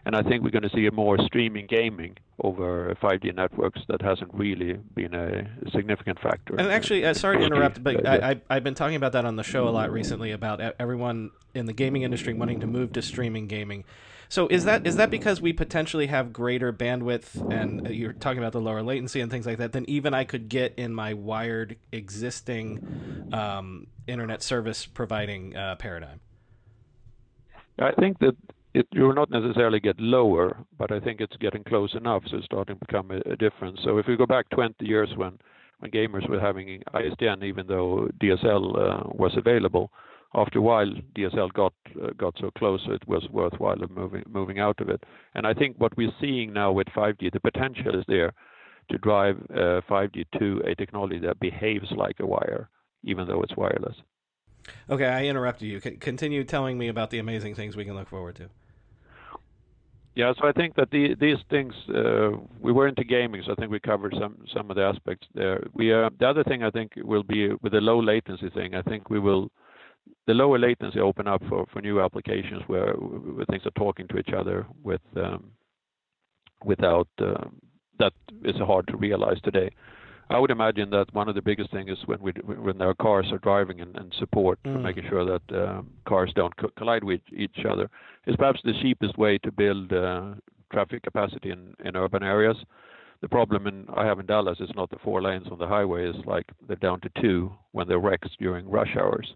And 0.04 0.16
I 0.16 0.22
think 0.22 0.42
we're 0.42 0.50
going 0.50 0.68
to 0.68 0.70
see 0.74 0.88
more 0.90 1.16
streaming 1.26 1.66
gaming 1.68 2.16
over 2.42 2.92
5G 3.00 3.36
networks 3.36 3.82
that 3.86 4.02
hasn't 4.02 4.34
really 4.34 4.72
been 4.96 5.14
a 5.14 5.46
significant 5.70 6.18
factor. 6.18 6.56
And 6.56 6.66
actually, 6.68 7.04
uh, 7.04 7.14
sorry 7.14 7.38
to 7.38 7.44
interrupt, 7.44 7.82
but 7.82 8.04
I, 8.04 8.40
I've 8.50 8.64
been 8.64 8.74
talking 8.74 8.96
about 8.96 9.12
that 9.12 9.24
on 9.24 9.36
the 9.36 9.44
show 9.44 9.68
a 9.68 9.70
lot 9.70 9.92
recently 9.92 10.32
about 10.32 10.60
everyone 10.80 11.30
in 11.54 11.66
the 11.66 11.72
gaming 11.72 12.02
industry 12.02 12.34
wanting 12.34 12.58
to 12.60 12.66
move 12.66 12.92
to 12.94 13.02
streaming 13.02 13.46
gaming. 13.46 13.84
So 14.34 14.48
is 14.48 14.64
that 14.64 14.84
is 14.84 14.96
that 14.96 15.12
because 15.12 15.40
we 15.40 15.52
potentially 15.52 16.08
have 16.08 16.32
greater 16.32 16.72
bandwidth 16.72 17.44
and 17.52 17.80
you're 17.88 18.14
talking 18.14 18.40
about 18.40 18.50
the 18.50 18.60
lower 18.60 18.82
latency 18.82 19.20
and 19.20 19.30
things 19.30 19.46
like 19.46 19.58
that 19.58 19.70
than 19.70 19.88
even 19.88 20.12
I 20.12 20.24
could 20.24 20.48
get 20.48 20.74
in 20.76 20.92
my 20.92 21.14
wired 21.14 21.76
existing 21.92 22.80
um, 23.30 23.86
internet 24.08 24.42
service 24.42 24.86
providing 24.86 25.54
uh, 25.54 25.76
paradigm? 25.76 26.18
I 27.78 27.92
think 27.92 28.18
that 28.18 28.36
it, 28.74 28.88
you 28.90 29.04
will 29.04 29.14
not 29.14 29.30
necessarily 29.30 29.78
get 29.78 30.00
lower, 30.00 30.56
but 30.76 30.90
I 30.90 30.98
think 30.98 31.20
it's 31.20 31.36
getting 31.36 31.62
close 31.62 31.94
enough, 31.94 32.24
so 32.28 32.38
it's 32.38 32.46
starting 32.46 32.74
to 32.74 32.84
become 32.84 33.12
a, 33.12 33.18
a 33.30 33.36
difference. 33.36 33.78
So 33.84 33.98
if 33.98 34.08
we 34.08 34.16
go 34.16 34.26
back 34.26 34.50
20 34.50 34.84
years 34.84 35.10
when 35.14 35.38
when 35.78 35.92
gamers 35.92 36.28
were 36.28 36.40
having 36.40 36.82
ISDN, 36.92 37.44
even 37.44 37.68
though 37.68 38.08
DSL 38.20 38.64
uh, 38.76 39.10
was 39.14 39.30
available, 39.36 39.92
after 40.34 40.58
a 40.58 40.62
while, 40.62 40.90
DSL 41.16 41.52
got 41.52 41.72
uh, 42.02 42.10
got 42.16 42.34
so 42.40 42.50
close 42.58 42.80
it 42.88 43.06
was 43.06 43.26
worthwhile 43.30 43.82
of 43.82 43.90
moving 43.90 44.24
moving 44.28 44.58
out 44.58 44.80
of 44.80 44.88
it. 44.88 45.02
And 45.34 45.46
I 45.46 45.54
think 45.54 45.76
what 45.78 45.96
we're 45.96 46.12
seeing 46.20 46.52
now 46.52 46.72
with 46.72 46.88
5G, 46.88 47.32
the 47.32 47.40
potential 47.40 47.98
is 47.98 48.04
there 48.08 48.32
to 48.90 48.98
drive 48.98 49.36
uh, 49.50 49.80
5G 49.88 50.24
to 50.38 50.62
a 50.66 50.74
technology 50.74 51.18
that 51.20 51.40
behaves 51.40 51.90
like 51.96 52.16
a 52.20 52.26
wire, 52.26 52.68
even 53.04 53.26
though 53.26 53.42
it's 53.42 53.56
wireless. 53.56 53.96
Okay, 54.88 55.06
I 55.06 55.24
interrupted 55.26 55.68
you. 55.68 55.80
Continue 55.80 56.42
telling 56.44 56.78
me 56.78 56.88
about 56.88 57.10
the 57.10 57.18
amazing 57.18 57.54
things 57.54 57.76
we 57.76 57.84
can 57.84 57.94
look 57.94 58.08
forward 58.08 58.36
to. 58.36 58.48
Yeah, 60.14 60.32
so 60.38 60.46
I 60.46 60.52
think 60.52 60.76
that 60.76 60.90
the, 60.90 61.16
these 61.20 61.38
things 61.50 61.74
uh, 61.88 62.30
we 62.60 62.70
were 62.70 62.86
into 62.86 63.02
gaming, 63.02 63.42
so 63.44 63.52
I 63.52 63.56
think 63.56 63.72
we 63.72 63.80
covered 63.80 64.14
some 64.18 64.38
some 64.54 64.70
of 64.70 64.76
the 64.76 64.82
aspects 64.82 65.26
there. 65.34 65.64
We 65.74 65.92
uh, 65.92 66.10
the 66.20 66.28
other 66.28 66.44
thing 66.44 66.62
I 66.62 66.70
think 66.70 66.92
will 66.96 67.24
be 67.24 67.48
with 67.62 67.72
the 67.72 67.80
low 67.80 68.00
latency 68.00 68.48
thing. 68.50 68.74
I 68.76 68.82
think 68.82 69.10
we 69.10 69.18
will 69.18 69.50
the 70.26 70.34
lower 70.34 70.58
latency 70.58 71.00
open 71.00 71.28
up 71.28 71.42
for, 71.48 71.66
for 71.72 71.80
new 71.80 72.00
applications 72.00 72.62
where, 72.66 72.94
where 72.94 73.44
things 73.46 73.66
are 73.66 73.70
talking 73.72 74.08
to 74.08 74.18
each 74.18 74.30
other 74.36 74.66
with 74.82 75.02
um, 75.16 75.50
without 76.64 77.08
uh, 77.18 77.44
that 77.98 78.12
is 78.44 78.56
hard 78.56 78.86
to 78.88 78.96
realize 78.96 79.38
today. 79.44 79.70
I 80.30 80.38
would 80.38 80.50
imagine 80.50 80.88
that 80.90 81.12
one 81.12 81.28
of 81.28 81.34
the 81.34 81.42
biggest 81.42 81.70
things 81.70 81.90
is 81.90 81.98
when 82.06 82.20
we 82.20 82.32
when 82.44 82.80
our 82.80 82.94
cars 82.94 83.26
are 83.30 83.38
driving 83.38 83.80
and, 83.80 84.14
support 84.18 84.58
mm. 84.64 84.72
for 84.72 84.78
making 84.78 85.04
sure 85.08 85.24
that 85.24 85.56
uh, 85.56 85.82
cars 86.08 86.32
don't 86.34 86.56
co- 86.56 86.70
collide 86.78 87.04
with 87.04 87.20
each 87.36 87.58
other 87.68 87.90
is 88.26 88.36
perhaps 88.36 88.60
the 88.64 88.72
cheapest 88.80 89.18
way 89.18 89.38
to 89.38 89.52
build 89.52 89.92
uh, 89.92 90.34
traffic 90.72 91.02
capacity 91.02 91.50
in, 91.50 91.74
in 91.84 91.96
urban 91.96 92.22
areas. 92.22 92.56
The 93.20 93.28
problem 93.28 93.66
in 93.66 93.86
I 93.94 94.06
have 94.06 94.18
in 94.18 94.26
Dallas 94.26 94.58
is 94.60 94.70
not 94.74 94.90
the 94.90 94.98
four 95.04 95.20
lanes 95.22 95.46
on 95.50 95.58
the 95.58 95.66
highway; 95.66 96.08
is 96.08 96.16
like 96.24 96.46
they're 96.66 96.76
down 96.76 97.00
to 97.00 97.10
two 97.20 97.52
when 97.72 97.86
they're 97.86 98.00
wrecks 98.00 98.30
during 98.38 98.68
rush 98.68 98.96
hours. 98.96 99.34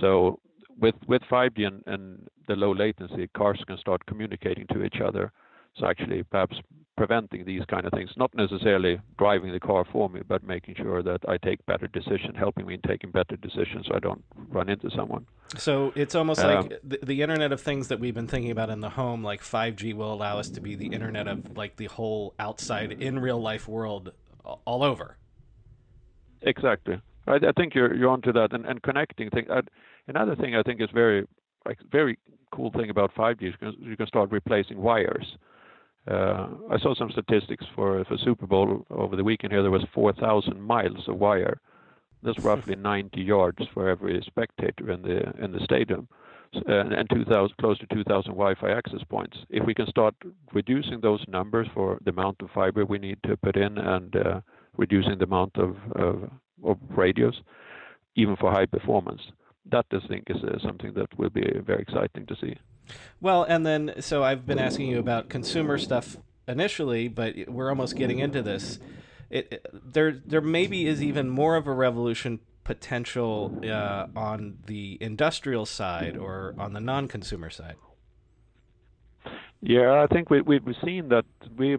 So 0.00 0.40
with 0.78 0.94
with 1.06 1.22
5G 1.30 1.66
and, 1.66 1.82
and 1.86 2.28
the 2.48 2.54
low 2.54 2.72
latency, 2.72 3.28
cars 3.36 3.62
can 3.66 3.78
start 3.78 4.04
communicating 4.06 4.66
to 4.72 4.84
each 4.84 5.00
other. 5.04 5.32
So 5.78 5.86
actually, 5.86 6.22
perhaps 6.22 6.56
preventing 6.96 7.44
these 7.44 7.62
kind 7.68 7.84
of 7.84 7.92
things, 7.92 8.10
not 8.16 8.34
necessarily 8.34 8.98
driving 9.18 9.52
the 9.52 9.60
car 9.60 9.84
for 9.92 10.08
me, 10.08 10.22
but 10.26 10.42
making 10.42 10.74
sure 10.76 11.02
that 11.02 11.20
I 11.28 11.36
take 11.36 11.64
better 11.66 11.86
decisions, 11.88 12.34
helping 12.38 12.66
me 12.66 12.74
in 12.74 12.80
taking 12.80 13.10
better 13.10 13.36
decisions, 13.36 13.86
so 13.86 13.94
I 13.94 13.98
don't 13.98 14.24
run 14.48 14.70
into 14.70 14.88
someone. 14.96 15.26
So 15.58 15.92
it's 15.94 16.14
almost 16.14 16.40
um, 16.40 16.54
like 16.54 16.80
the, 16.82 16.98
the, 17.02 17.20
Internet 17.20 17.52
of 17.52 17.60
Things 17.60 17.88
that 17.88 18.00
we've 18.00 18.14
been 18.14 18.26
thinking 18.26 18.50
about 18.50 18.70
in 18.70 18.80
the 18.80 18.88
home, 18.88 19.22
like 19.22 19.42
5G, 19.42 19.92
will 19.92 20.12
allow 20.12 20.38
us 20.38 20.48
to 20.50 20.60
be 20.60 20.74
the 20.74 20.86
Internet 20.86 21.28
of 21.28 21.56
like 21.56 21.76
the 21.76 21.86
whole 21.86 22.34
outside 22.38 22.92
in 22.92 23.18
real 23.18 23.40
life 23.40 23.68
world 23.68 24.12
all 24.64 24.82
over. 24.82 25.18
Exactly. 26.40 27.00
I, 27.26 27.34
I 27.34 27.52
think 27.56 27.74
you're 27.74 27.94
you're 27.94 28.10
onto 28.10 28.32
that, 28.32 28.52
and, 28.52 28.66
and 28.66 28.82
connecting 28.82 29.30
things. 29.30 29.48
Another 30.08 30.36
thing 30.36 30.54
I 30.54 30.62
think 30.62 30.80
is 30.80 30.88
very 30.92 31.26
like 31.64 31.78
very 31.90 32.18
cool 32.52 32.70
thing 32.70 32.90
about 32.90 33.14
5G 33.14 33.48
is 33.48 33.74
you 33.78 33.96
can 33.96 34.06
start 34.06 34.30
replacing 34.30 34.80
wires. 34.80 35.36
Uh, 36.08 36.46
I 36.70 36.78
saw 36.78 36.94
some 36.94 37.10
statistics 37.10 37.64
for 37.74 38.04
for 38.04 38.16
Super 38.18 38.46
Bowl 38.46 38.86
over 38.90 39.16
the 39.16 39.24
weekend. 39.24 39.52
Here 39.52 39.62
there 39.62 39.70
was 39.70 39.84
4,000 39.92 40.60
miles 40.60 41.08
of 41.08 41.16
wire. 41.16 41.60
That's 42.22 42.38
roughly 42.44 42.76
90 42.76 43.20
yards 43.20 43.58
for 43.74 43.88
every 43.88 44.22
spectator 44.26 44.90
in 44.90 45.02
the 45.02 45.44
in 45.44 45.52
the 45.52 45.60
stadium, 45.64 46.08
and, 46.66 46.92
and 46.92 47.10
2,000 47.10 47.56
close 47.58 47.78
to 47.78 47.86
2,000 47.86 48.32
Wi-Fi 48.32 48.70
access 48.70 49.02
points. 49.08 49.36
If 49.50 49.66
we 49.66 49.74
can 49.74 49.86
start 49.88 50.14
reducing 50.52 51.00
those 51.00 51.24
numbers 51.28 51.66
for 51.74 51.98
the 52.04 52.10
amount 52.10 52.40
of 52.40 52.50
fiber 52.54 52.84
we 52.84 52.98
need 52.98 53.18
to 53.24 53.36
put 53.36 53.56
in 53.56 53.76
and 53.78 54.16
uh, 54.16 54.40
reducing 54.76 55.18
the 55.18 55.24
amount 55.24 55.56
of, 55.56 55.76
of, 55.96 56.30
of 56.66 56.78
radios, 56.90 57.40
even 58.14 58.36
for 58.36 58.50
high 58.50 58.66
performance, 58.66 59.22
that 59.70 59.86
I 59.90 59.98
think 60.08 60.24
is 60.28 60.42
uh, 60.42 60.58
something 60.60 60.92
that 60.94 61.16
will 61.18 61.30
be 61.30 61.44
very 61.64 61.82
exciting 61.82 62.26
to 62.26 62.36
see. 62.40 62.56
Well, 63.20 63.42
and 63.42 63.66
then 63.66 63.94
so 64.00 64.22
I've 64.22 64.46
been 64.46 64.58
asking 64.58 64.88
you 64.88 64.98
about 64.98 65.28
consumer 65.28 65.78
stuff 65.78 66.16
initially, 66.46 67.08
but 67.08 67.34
we're 67.48 67.68
almost 67.68 67.96
getting 67.96 68.20
into 68.20 68.42
this. 68.42 68.78
It, 69.28 69.48
it, 69.50 69.66
there 69.92 70.12
there 70.12 70.40
maybe 70.40 70.86
is 70.86 71.02
even 71.02 71.28
more 71.28 71.56
of 71.56 71.66
a 71.66 71.72
revolution 71.72 72.38
potential 72.66 73.58
uh, 73.64 74.06
on 74.16 74.58
the 74.66 74.98
industrial 75.00 75.64
side 75.64 76.16
or 76.16 76.54
on 76.58 76.72
the 76.72 76.80
non-consumer 76.80 77.48
side? 77.48 77.76
Yeah, 79.62 80.02
I 80.02 80.06
think 80.12 80.30
we, 80.30 80.42
we've 80.42 80.62
seen 80.84 81.08
that 81.08 81.24
we 81.56 81.78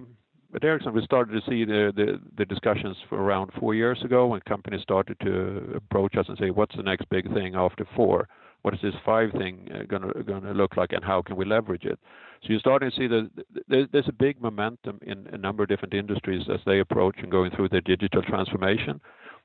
at 0.58 0.64
Ericsson 0.64 0.94
we 0.94 1.04
started 1.04 1.34
to 1.34 1.50
see 1.50 1.66
the, 1.66 2.46
discussions 2.46 2.98
around 3.12 3.52
four 3.60 3.76
years 3.76 4.02
ago 4.04 4.28
when 4.28 4.42
companies 4.42 4.82
started 4.82 5.16
to 5.20 5.74
approach 5.76 6.16
us 6.18 6.26
and 6.28 6.38
say, 6.40 6.50
what's 6.50 6.76
the 6.76 6.84
next 6.84 7.08
big 7.10 7.32
thing 7.34 7.56
after 7.56 7.86
four? 7.96 8.28
What 8.64 8.74
is 8.74 8.80
this 8.82 8.96
five 9.06 9.32
thing 9.34 9.70
uh, 9.74 9.84
gonna 9.84 10.54
look 10.54 10.76
like, 10.76 10.92
and 10.94 11.04
how 11.04 11.22
can 11.22 11.36
we 11.36 11.46
leverage 11.46 11.86
it? 11.86 12.00
So 12.42 12.50
you're 12.50 12.60
starting 12.60 12.90
to 12.90 12.96
see 12.96 13.08
that 13.08 13.30
there's 13.68 14.08
a 14.08 14.14
big 14.14 14.42
momentum 14.42 15.00
in 15.04 15.28
a 15.32 15.38
number 15.38 15.62
of 15.64 15.70
different 15.70 15.94
industries 15.94 16.44
as 16.52 16.60
they 16.66 16.80
approach 16.80 17.16
and 17.20 17.32
going 17.32 17.52
through 17.52 17.70
their 17.70 17.82
digital 17.82 18.24
transformation. 18.24 19.00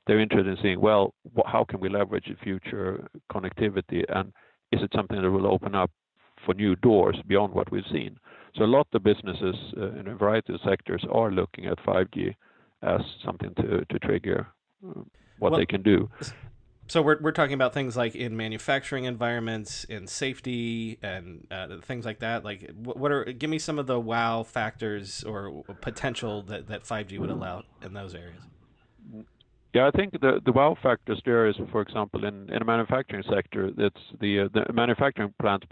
They're 0.07 0.19
interested 0.19 0.49
in 0.49 0.57
seeing, 0.63 0.81
well, 0.81 1.13
how 1.45 1.63
can 1.63 1.79
we 1.79 1.89
leverage 1.89 2.25
the 2.27 2.35
future 2.43 3.07
connectivity, 3.31 4.03
and 4.09 4.33
is 4.71 4.81
it 4.81 4.91
something 4.95 5.21
that 5.21 5.31
will 5.31 5.47
open 5.47 5.75
up 5.75 5.91
for 6.45 6.53
new 6.53 6.75
doors 6.75 7.17
beyond 7.27 7.53
what 7.53 7.71
we've 7.71 7.83
seen? 7.91 8.17
So 8.55 8.63
a 8.63 8.65
lot 8.65 8.87
of 8.93 9.03
businesses 9.03 9.55
uh, 9.77 9.99
in 9.99 10.07
a 10.07 10.15
variety 10.15 10.53
of 10.53 10.59
sectors 10.63 11.03
are 11.11 11.31
looking 11.31 11.65
at 11.65 11.79
5G 11.79 12.35
as 12.83 13.01
something 13.25 13.53
to 13.55 13.85
to 13.85 13.99
trigger 13.99 14.47
uh, 14.85 15.01
what 15.39 15.51
well, 15.51 15.59
they 15.59 15.65
can 15.65 15.81
do. 15.81 16.09
So 16.87 17.01
we're 17.01 17.19
we're 17.21 17.31
talking 17.31 17.53
about 17.53 17.73
things 17.73 17.95
like 17.95 18.13
in 18.13 18.35
manufacturing 18.35 19.05
environments, 19.05 19.85
in 19.85 20.05
safety, 20.05 20.99
and 21.01 21.47
uh, 21.49 21.79
things 21.81 22.05
like 22.05 22.19
that. 22.19 22.43
Like, 22.43 22.71
what 22.75 23.11
are 23.11 23.23
give 23.25 23.49
me 23.49 23.57
some 23.57 23.79
of 23.79 23.87
the 23.87 23.99
wow 23.99 24.43
factors 24.43 25.23
or 25.23 25.63
potential 25.81 26.43
that 26.43 26.67
that 26.67 26.83
5G 26.83 27.17
would 27.19 27.31
allow 27.31 27.63
in 27.81 27.93
those 27.93 28.13
areas? 28.13 28.43
Yeah, 29.73 29.87
I 29.87 29.91
think 29.91 30.11
the 30.19 30.39
the 30.45 30.51
wow 30.51 30.75
factors 30.83 31.19
there 31.25 31.47
is, 31.47 31.55
for 31.71 31.81
example, 31.81 32.25
in 32.25 32.49
in 32.49 32.61
a 32.61 32.65
manufacturing 32.65 33.23
sector, 33.27 33.71
that's 33.75 34.03
the 34.19 34.41
uh, 34.41 34.47
the 34.53 34.71
manufacturing 34.73 35.33
plants 35.41 35.65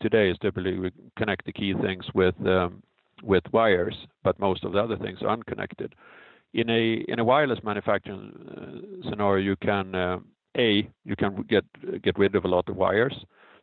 today 0.00 0.30
is 0.30 0.36
typically 0.40 0.78
we 0.78 0.90
connect 1.16 1.46
the 1.46 1.52
key 1.52 1.74
things 1.74 2.04
with 2.14 2.34
um, 2.46 2.82
with 3.22 3.42
wires, 3.52 3.96
but 4.22 4.38
most 4.38 4.64
of 4.64 4.72
the 4.72 4.78
other 4.78 4.96
things 4.96 5.18
are 5.22 5.28
unconnected. 5.28 5.94
In 6.54 6.70
a 6.70 7.04
in 7.08 7.18
a 7.18 7.24
wireless 7.24 7.58
manufacturing 7.62 8.32
uh, 9.04 9.10
scenario, 9.10 9.44
you 9.44 9.56
can 9.56 9.94
uh, 9.94 10.18
a 10.56 10.88
you 11.04 11.16
can 11.16 11.44
get 11.48 11.64
get 12.02 12.18
rid 12.18 12.34
of 12.34 12.44
a 12.44 12.48
lot 12.48 12.68
of 12.68 12.76
wires 12.76 13.14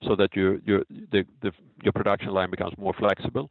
so 0.04 0.16
that 0.16 0.36
your 0.36 0.60
your 0.60 0.84
the, 0.90 1.26
the 1.42 1.52
your 1.84 1.94
production 1.94 2.30
line 2.30 2.52
becomes 2.52 2.74
more 2.78 2.94
flexible. 2.94 3.50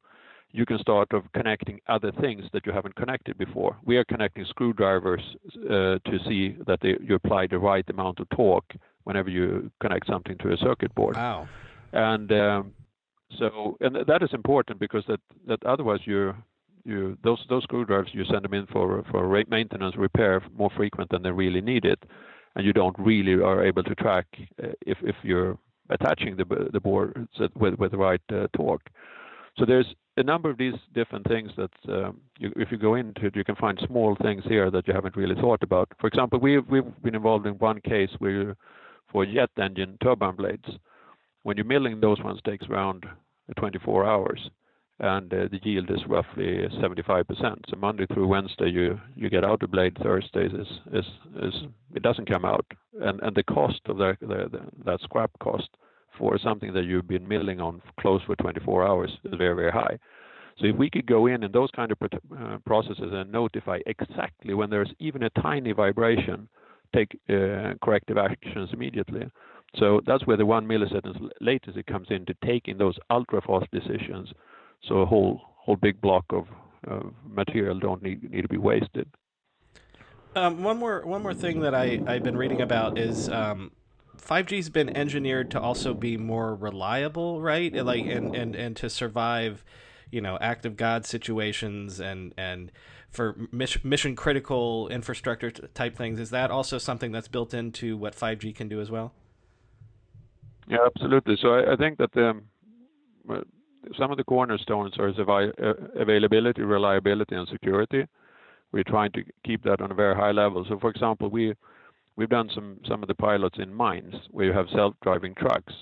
You 0.53 0.65
can 0.65 0.79
start 0.79 1.13
of 1.13 1.25
connecting 1.33 1.81
other 1.89 2.13
things 2.21 2.45
that 2.53 2.65
you 2.65 2.71
haven't 2.71 2.95
connected 2.95 3.37
before. 3.37 3.77
We 3.85 3.97
are 3.97 4.05
connecting 4.05 4.45
screwdrivers 4.45 5.21
uh, 5.65 5.99
to 5.99 6.19
see 6.29 6.57
that 6.69 6.79
they, 6.81 6.97
you 7.03 7.17
apply 7.17 7.49
the 7.49 7.59
right 7.59 7.85
amount 7.91 8.21
of 8.21 8.29
torque 8.31 8.73
whenever 9.03 9.29
you 9.29 9.73
connect 9.81 10.07
something 10.07 10.39
to 10.39 10.53
a 10.53 10.57
circuit 10.59 10.95
board. 10.95 11.17
Wow. 11.17 11.49
And 11.95 12.31
um, 12.33 12.73
so 13.39 13.77
and 13.81 13.97
that 14.07 14.23
is 14.23 14.31
important 14.35 14.79
because 14.79 15.05
otherwise 15.65 16.01
those 16.07 17.39
those 17.49 17.63
screwdrivers 17.63 18.11
you 18.13 18.25
send 18.27 18.45
them 18.45 18.53
in 18.55 18.67
for 18.67 19.03
for 19.11 19.45
maintenance 19.49 19.97
repair 19.97 20.43
more 20.57 20.71
frequent 20.77 21.11
than 21.11 21.23
they 21.23 21.31
really 21.31 21.63
need 21.63 21.87
it 21.87 22.03
and 22.57 22.67
you 22.67 22.73
don't 22.73 22.97
really 22.99 23.35
are 23.43 23.65
able 23.65 23.83
to 23.83 23.95
track 23.95 24.27
uh, 24.63 24.69
if 24.87 24.99
if 25.03 25.17
you're 25.23 25.59
attaching 25.91 26.37
the 26.37 26.45
the 26.73 26.81
boards 26.81 27.29
with 27.57 27.75
with 27.75 27.91
the 27.91 27.97
right 27.99 28.21
uh, 28.33 28.47
torque. 28.57 28.89
So 29.59 29.65
there's 29.65 29.87
a 30.17 30.23
number 30.23 30.51
of 30.51 30.59
these 30.59 30.75
different 30.95 31.27
things 31.27 31.51
that 31.57 31.71
um, 31.89 32.21
if 32.41 32.71
you 32.73 32.79
go 32.79 32.95
into 32.95 33.27
it, 33.27 33.37
you 33.37 33.45
can 33.45 33.57
find 33.57 33.79
small 33.87 34.17
things 34.23 34.43
here 34.47 34.71
that 34.71 34.87
you 34.87 34.95
haven't 34.95 35.17
really 35.17 35.35
thought 35.37 35.63
about. 35.63 35.89
For 36.01 36.07
example, 36.07 36.39
we've 36.39 36.67
we've 36.69 37.03
been 37.03 37.15
involved 37.15 37.47
in 37.47 37.55
one 37.55 37.81
case 37.81 38.11
where 38.19 38.57
for 39.11 39.25
jet 39.27 39.51
engine 39.59 39.97
turbine 40.03 40.37
blades, 40.37 40.69
when 41.45 41.57
you're 41.57 41.65
milling 41.65 42.01
those 42.01 42.21
ones 42.23 42.41
takes 42.45 42.67
around 42.67 43.07
24 43.57 44.05
hours 44.05 44.51
and 45.01 45.33
uh, 45.33 45.49
the 45.51 45.61
yield 45.63 45.91
is 45.91 46.01
roughly 46.09 46.67
75%. 46.81 47.25
So 47.69 47.77
Monday 47.77 48.07
through 48.07 48.29
Wednesday, 48.29 48.69
you 48.69 49.01
you 49.17 49.29
get 49.29 49.45
out 49.45 49.61
the 49.61 49.67
blade. 49.67 49.97
Thursdays 50.03 50.53
is 50.53 50.69
is 50.93 51.05
is 51.43 51.55
it 51.95 52.03
doesn't 52.03 52.31
come 52.31 52.45
out, 52.45 52.65
and 53.01 53.21
and 53.21 53.35
the 53.35 53.43
cost 53.43 53.81
of 53.87 53.97
the 53.99 54.17
that 54.85 55.01
scrap 55.03 55.31
cost 55.41 55.69
for 56.17 56.39
something 56.39 56.73
that 56.75 56.85
you've 56.85 57.09
been 57.09 57.27
milling 57.27 57.61
on 57.61 57.83
close 57.99 58.23
for 58.25 58.37
24 58.37 58.87
hours 58.87 59.11
is 59.25 59.35
very 59.37 59.57
very 59.57 59.73
high. 59.73 59.99
So 60.59 60.67
if 60.67 60.77
we 60.77 60.89
could 60.89 61.07
go 61.07 61.27
in 61.27 61.43
in 61.43 61.51
those 61.51 61.71
kind 61.75 61.91
of 61.91 61.99
uh, 62.03 62.59
processes 62.65 63.11
and 63.13 63.33
notify 63.33 63.81
exactly 63.87 64.55
when 64.55 64.71
there's 64.71 64.93
even 65.01 65.25
a 65.25 65.31
tiny 65.31 65.73
vibration, 65.73 66.49
take 66.95 67.19
uh, 67.29 67.75
corrective 67.83 68.17
actions 68.17 68.71
immediately. 68.73 69.27
So 69.79 70.01
that's 70.07 70.27
where 70.27 70.37
the 70.37 70.47
one 70.47 70.67
millisecond 70.67 71.31
latency 71.41 71.83
comes 71.83 72.09
in 72.11 72.17
into 72.19 72.35
taking 72.45 72.79
those 72.79 72.97
ultra 73.11 73.41
fast 73.43 73.71
decisions 73.73 74.33
so 74.89 74.99
a 74.99 75.07
whole 75.07 75.41
whole 75.57 75.77
big 75.77 76.01
block 76.01 76.25
of 76.31 76.47
uh, 76.91 77.09
material 77.27 77.79
don't 77.79 78.03
need 78.03 78.31
need 78.31 78.43
to 78.43 78.49
be 78.49 78.59
wasted. 78.59 79.09
Um, 80.37 80.63
one 80.63 80.79
more 80.79 81.07
one 81.07 81.23
more 81.23 81.35
thing 81.35 81.61
that 81.61 81.75
I 81.75 82.01
I've 82.07 82.23
been 82.23 82.37
reading 82.37 82.61
about 82.61 82.99
is 82.99 83.29
um, 83.29 83.73
5G's 84.19 84.69
been 84.69 84.95
engineered 84.97 85.51
to 85.53 85.61
also 85.61 85.95
be 85.95 86.17
more 86.17 86.55
reliable, 86.55 87.41
right? 87.41 87.73
Like 87.75 88.05
and 88.05 88.35
and 88.35 88.55
and 88.55 88.77
to 88.77 88.91
survive, 88.91 89.65
you 90.11 90.21
know, 90.21 90.39
act 90.41 90.67
of 90.67 90.77
God 90.77 91.07
situations 91.07 92.01
and 92.01 92.35
and 92.37 92.73
for 93.11 93.37
mission 93.53 94.17
critical 94.17 94.89
infrastructure 94.89 95.51
type 95.51 95.97
things. 95.97 96.19
Is 96.19 96.31
that 96.31 96.51
also 96.51 96.79
something 96.79 97.13
that's 97.13 97.29
built 97.29 97.55
into 97.55 97.97
what 97.97 98.17
5G 98.17 98.55
can 98.55 98.69
do 98.69 98.81
as 98.81 98.91
well? 98.91 99.13
Yeah, 100.69 100.79
absolutely. 100.87 101.37
So 101.41 101.55
I, 101.55 101.77
think 101.77 101.99
that 101.99 102.17
um, 102.17 102.43
some 103.99 104.11
of 104.11 104.17
the 104.17 104.25
cornerstones 104.25 104.95
are 104.99 105.09
uh, 105.09 105.73
availability, 106.01 106.63
reliability, 106.63 107.35
and 107.35 107.47
security. 107.49 108.07
We're 108.73 108.85
trying 108.85 109.13
to 109.13 109.23
keep 109.45 109.63
that 109.65 109.81
on 109.81 109.91
a 109.91 109.95
very 109.95 110.15
high 110.15 110.33
level. 110.33 110.65
So, 110.69 110.79
For 110.79 110.91
example, 110.91 111.31
we've 111.31 111.55
done 112.29 112.51
some 112.55 113.03
of 113.03 113.09
the 113.09 113.15
pilots 113.15 113.59
in 113.59 113.73
mines 113.73 114.15
where 114.31 114.47
you 114.47 114.53
have 114.53 114.67
self-driving 114.75 115.35
trucks. 115.37 115.73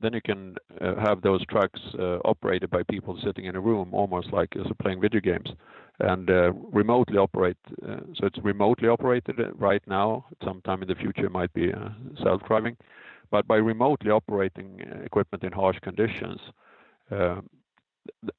Then 0.00 0.14
you 0.14 0.20
can 0.22 0.56
uh, 0.80 0.94
have 0.96 1.20
those 1.22 1.44
trucks 1.46 1.80
uh, 1.98 2.18
operated 2.24 2.70
by 2.70 2.82
people 2.84 3.18
sitting 3.24 3.46
in 3.46 3.56
a 3.56 3.60
room, 3.60 3.92
almost 3.92 4.32
like 4.32 4.54
as 4.56 4.66
playing 4.80 5.00
video 5.00 5.20
games, 5.20 5.48
and 6.00 6.28
remotely 6.72 7.18
operate. 7.18 7.56
So 7.82 8.26
It's 8.26 8.38
remotely 8.42 8.88
operated 8.88 9.36
right 9.56 9.82
now. 9.86 10.26
Sometime 10.44 10.82
in 10.82 10.88
the 10.88 10.94
future, 10.94 11.26
it 11.26 11.32
might 11.32 11.52
be 11.52 11.72
self-driving. 12.22 12.76
But 13.30 13.46
By 13.46 13.56
remotely 13.56 14.10
operating 14.10 14.80
equipment 15.04 15.44
in 15.44 15.52
harsh 15.52 15.78
conditions, 15.80 16.40
um, 17.10 17.48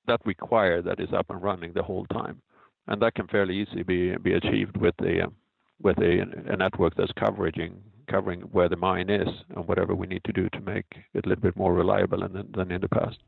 that 0.07 0.21
require 0.25 0.81
that 0.81 0.99
is 0.99 1.13
up 1.13 1.29
and 1.29 1.41
running 1.41 1.73
the 1.73 1.83
whole 1.83 2.05
time. 2.07 2.41
and 2.87 3.01
That 3.01 3.15
can 3.15 3.27
fairly 3.27 3.55
easily 3.61 3.83
be 3.83 4.15
be 4.17 4.33
achieved 4.33 4.75
with 4.77 4.95
a 5.01 6.55
network 6.57 6.95
that's 6.95 7.11
covering 7.13 7.83
covering 8.07 8.41
where 8.55 8.67
the 8.67 8.75
mine 8.75 9.09
is 9.09 9.29
and 9.55 9.65
whatever 9.67 9.95
we 9.95 10.07
need 10.07 10.23
to 10.25 10.33
do 10.33 10.49
to 10.49 10.59
make 10.59 10.85
it 11.13 11.25
a 11.25 11.29
little 11.29 11.41
bit 11.41 11.55
more 11.55 11.73
reliable 11.73 12.19
than 12.27 12.51
than 12.51 12.71
in 12.71 12.81
the 12.81 12.89
past. 12.89 13.19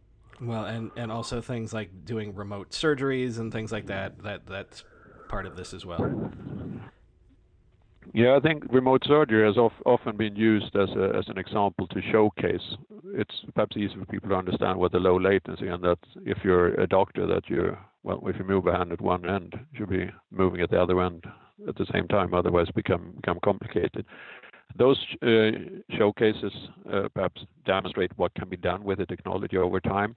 Well, 0.42 0.66
and 0.66 0.92
and 0.98 1.12
also 1.12 1.42
things 1.42 1.72
like 1.74 1.90
doing 2.06 2.36
remote 2.36 2.72
surgeries 2.72 3.40
and 3.40 3.52
things 3.52 3.72
like 3.72 3.86
that, 3.86 4.22
that. 4.24 4.46
That's 4.46 4.84
part 5.30 5.46
of 5.46 5.56
this 5.56 5.74
as 5.74 5.86
well. 5.86 6.02
Yeah, 8.14 8.36
I 8.36 8.40
think 8.40 8.64
remote 8.72 9.04
surgery 9.08 9.46
has 9.46 9.58
often 9.86 10.18
been 10.18 10.36
used 10.36 10.76
as 10.76 10.90
as 10.90 11.28
an 11.30 11.38
example 11.38 11.88
to 11.88 12.02
showcase. 12.12 12.78
It's 13.14 13.36
perhaps 13.54 13.78
easy 13.78 13.96
for 13.98 14.06
people 14.06 14.30
to 14.30 14.36
understand 14.36 14.80
what 14.80 14.92
the 14.92 15.00
low 15.00 15.20
latency 15.20 15.68
and 15.68 15.84
that 15.84 16.00
if 16.26 16.40
you're 16.44 16.74
a 16.80 16.88
doctor, 16.88 17.26
that 17.28 17.50
you 17.50 17.78
well, 18.04 18.22
if 18.28 18.38
you 18.38 18.44
move 18.44 18.68
a 18.68 18.78
hand 18.78 18.92
at 18.92 19.02
one 19.02 19.28
end, 19.30 19.56
you 19.72 19.80
should 19.80 19.90
be 19.90 20.10
moving 20.32 20.62
at 20.62 20.70
the 20.70 20.82
other 20.82 21.02
end 21.02 21.26
at 21.68 21.76
the 21.76 21.86
same 21.94 22.08
time, 22.08 22.34
otherwise 22.34 22.68
become 22.76 23.20
complicated. 23.44 24.06
Those 24.76 24.98
uh, 25.22 25.52
showcases 25.98 26.52
uh, 26.92 27.08
perhaps 27.14 27.42
demonstrate 27.66 28.12
what 28.18 28.34
can 28.36 28.50
be 28.50 28.58
done 28.58 28.84
with 28.84 28.98
the 28.98 29.06
technology 29.06 29.58
over 29.58 29.80
time. 29.80 30.16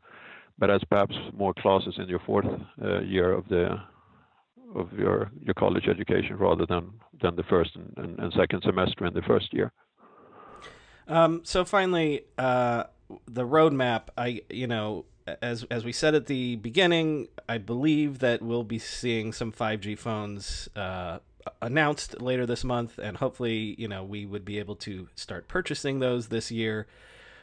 but 0.58 0.70
As 0.70 0.82
perhaps 0.88 1.14
more 1.34 1.54
classes 1.54 1.94
in 1.98 2.08
your 2.08 2.20
fourth 2.20 2.46
uh, 2.82 3.00
year 3.00 3.32
of 3.32 3.46
the 3.48 3.76
of 4.74 4.92
your 4.92 5.30
your 5.42 5.54
college 5.54 5.88
education 5.88 6.36
rather 6.36 6.66
than 6.66 6.90
than 7.20 7.36
the 7.36 7.44
first 7.44 7.76
and, 7.96 8.18
and, 8.18 8.32
second 8.32 8.62
semester 8.62 9.06
in 9.06 9.14
the 9.14 9.22
first 9.22 9.52
year. 9.52 9.72
Um, 11.08 11.42
so 11.44 11.64
finally, 11.64 12.24
uh, 12.36 12.84
the 13.26 13.46
roadmap. 13.46 14.08
I 14.16 14.42
you 14.50 14.66
know 14.66 15.04
as 15.42 15.64
as 15.64 15.84
we 15.84 15.92
said 15.92 16.14
at 16.14 16.26
the 16.26 16.56
beginning, 16.56 17.28
I 17.48 17.58
believe 17.58 18.20
that 18.20 18.42
we'll 18.42 18.64
be 18.64 18.78
seeing 18.78 19.32
some 19.32 19.52
5G 19.52 19.98
phones 19.98 20.68
uh, 20.76 21.18
announced 21.60 22.20
later 22.20 22.46
this 22.46 22.64
month, 22.64 22.98
and 22.98 23.16
hopefully, 23.16 23.74
you 23.78 23.88
know, 23.88 24.04
we 24.04 24.26
would 24.26 24.44
be 24.44 24.58
able 24.58 24.76
to 24.76 25.08
start 25.14 25.48
purchasing 25.48 25.98
those 25.98 26.28
this 26.28 26.50
year. 26.50 26.86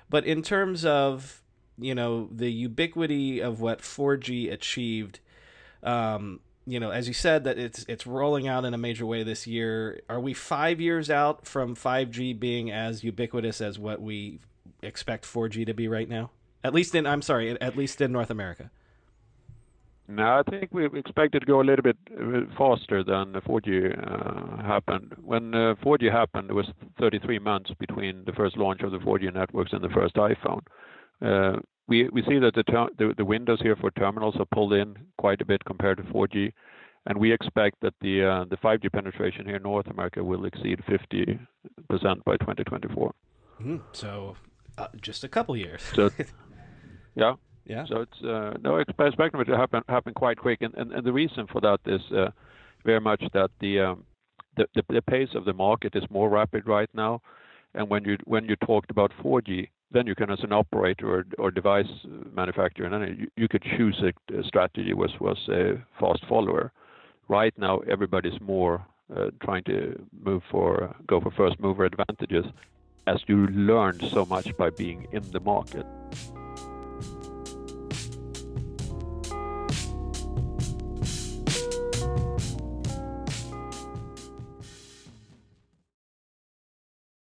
But 0.09 0.25
in 0.25 0.41
terms 0.41 0.85
of 0.85 1.41
you 1.77 1.95
know 1.95 2.29
the 2.31 2.51
ubiquity 2.51 3.41
of 3.41 3.59
what 3.59 3.79
4G 3.79 4.51
achieved, 4.51 5.19
um, 5.81 6.39
you 6.65 6.79
know, 6.79 6.91
as 6.91 7.07
you 7.07 7.13
said, 7.13 7.43
that 7.43 7.57
it's 7.57 7.85
it's 7.87 8.07
rolling 8.07 8.47
out 8.47 8.65
in 8.65 8.73
a 8.73 8.77
major 8.77 9.05
way 9.05 9.23
this 9.23 9.45
year. 9.47 10.01
Are 10.09 10.19
we 10.19 10.33
five 10.33 10.79
years 10.79 11.09
out 11.09 11.45
from 11.45 11.75
5G 11.75 12.39
being 12.39 12.71
as 12.71 13.03
ubiquitous 13.03 13.61
as 13.61 13.77
what 13.77 14.01
we 14.01 14.39
expect 14.81 15.25
4G 15.25 15.65
to 15.65 15.73
be 15.73 15.87
right 15.87 16.07
now? 16.07 16.31
At 16.63 16.73
least 16.73 16.95
in, 16.95 17.05
I'm 17.05 17.21
sorry, 17.21 17.59
at 17.59 17.75
least 17.75 17.99
in 17.99 18.11
North 18.11 18.29
America. 18.29 18.71
No, 20.07 20.23
I 20.23 20.43
think 20.49 20.73
we 20.73 20.85
expect 20.85 21.33
it 21.35 21.39
to 21.41 21.45
go 21.45 21.61
a 21.61 21.63
little 21.63 21.83
bit 21.83 21.97
faster 22.57 23.03
than 23.03 23.33
4G 23.33 23.97
uh, 23.97 24.63
happened. 24.63 25.15
When 25.23 25.55
uh, 25.55 25.75
4G 25.83 26.11
happened, 26.11 26.49
it 26.49 26.53
was 26.53 26.67
33 26.99 27.39
months 27.39 27.71
between 27.79 28.23
the 28.25 28.33
first 28.33 28.57
launch 28.57 28.81
of 28.81 28.91
the 28.91 28.97
4G 28.97 29.33
networks 29.33 29.71
and 29.71 29.81
the 29.83 29.89
first 29.89 30.15
iPhone. 30.15 30.61
Uh, 31.21 31.59
we 31.87 32.09
we 32.09 32.23
see 32.23 32.39
that 32.39 32.55
the, 32.55 32.63
ter- 32.63 32.89
the, 32.97 33.13
the 33.17 33.25
windows 33.25 33.59
here 33.61 33.75
for 33.75 33.91
terminals 33.91 34.35
are 34.39 34.45
pulled 34.45 34.73
in 34.73 34.95
quite 35.17 35.41
a 35.41 35.45
bit 35.45 35.63
compared 35.65 35.97
to 35.97 36.03
4G, 36.03 36.53
and 37.05 37.17
we 37.17 37.31
expect 37.31 37.77
that 37.81 37.93
the 38.01 38.23
uh, 38.23 38.45
the 38.45 38.57
5G 38.57 38.91
penetration 38.91 39.45
here 39.45 39.57
in 39.57 39.63
North 39.63 39.87
America 39.87 40.23
will 40.23 40.45
exceed 40.45 40.79
50% 40.87 41.39
by 42.23 42.37
2024. 42.37 43.13
Mm, 43.61 43.81
so, 43.91 44.35
uh, 44.77 44.87
just 45.01 45.23
a 45.23 45.29
couple 45.29 45.55
years. 45.55 45.81
So, 45.95 46.09
yeah. 47.15 47.35
Yeah. 47.65 47.85
So 47.87 48.01
it's 48.01 48.21
uh, 48.21 48.57
no 48.61 48.77
expecting 48.77 49.39
it 49.39 49.45
to 49.45 49.57
happen 49.57 49.83
happen 49.87 50.13
quite 50.13 50.37
quick, 50.37 50.61
and, 50.61 50.73
and, 50.75 50.91
and 50.91 51.05
the 51.05 51.13
reason 51.13 51.47
for 51.47 51.61
that 51.61 51.79
is 51.85 52.01
uh, 52.11 52.31
very 52.83 52.99
much 52.99 53.23
that 53.33 53.51
the, 53.61 53.79
um, 53.79 54.03
the, 54.57 54.67
the 54.75 54.83
the 54.89 55.01
pace 55.01 55.29
of 55.33 55.45
the 55.45 55.53
market 55.53 55.95
is 55.95 56.03
more 56.09 56.29
rapid 56.29 56.67
right 56.67 56.89
now, 56.93 57.21
and 57.73 57.89
when 57.89 58.03
you 58.03 58.17
when 58.25 58.45
you 58.45 58.57
talked 58.57 58.91
about 58.91 59.11
4G, 59.23 59.69
then 59.93 60.07
you 60.07 60.15
can 60.15 60.29
as 60.29 60.39
an 60.43 60.51
operator 60.51 61.07
or, 61.07 61.25
or 61.37 61.51
device 61.51 61.87
manufacturer, 62.33 62.87
and 62.87 63.19
you, 63.19 63.27
you 63.35 63.47
could 63.47 63.63
choose 63.77 64.01
a, 64.03 64.39
a 64.39 64.43
strategy 64.43 64.93
was 64.93 65.11
was 65.19 65.37
a 65.49 65.81
fast 65.99 66.25
follower. 66.27 66.71
Right 67.29 67.53
now, 67.57 67.79
everybody's 67.79 68.39
more 68.41 68.85
uh, 69.15 69.29
trying 69.43 69.63
to 69.65 70.05
move 70.25 70.41
for 70.51 70.95
go 71.07 71.21
for 71.21 71.31
first 71.31 71.59
mover 71.59 71.85
advantages, 71.85 72.45
as 73.07 73.19
you 73.27 73.47
learn 73.47 73.99
so 74.09 74.25
much 74.25 74.55
by 74.57 74.69
being 74.69 75.07
in 75.11 75.23
the 75.31 75.39
market. 75.39 75.85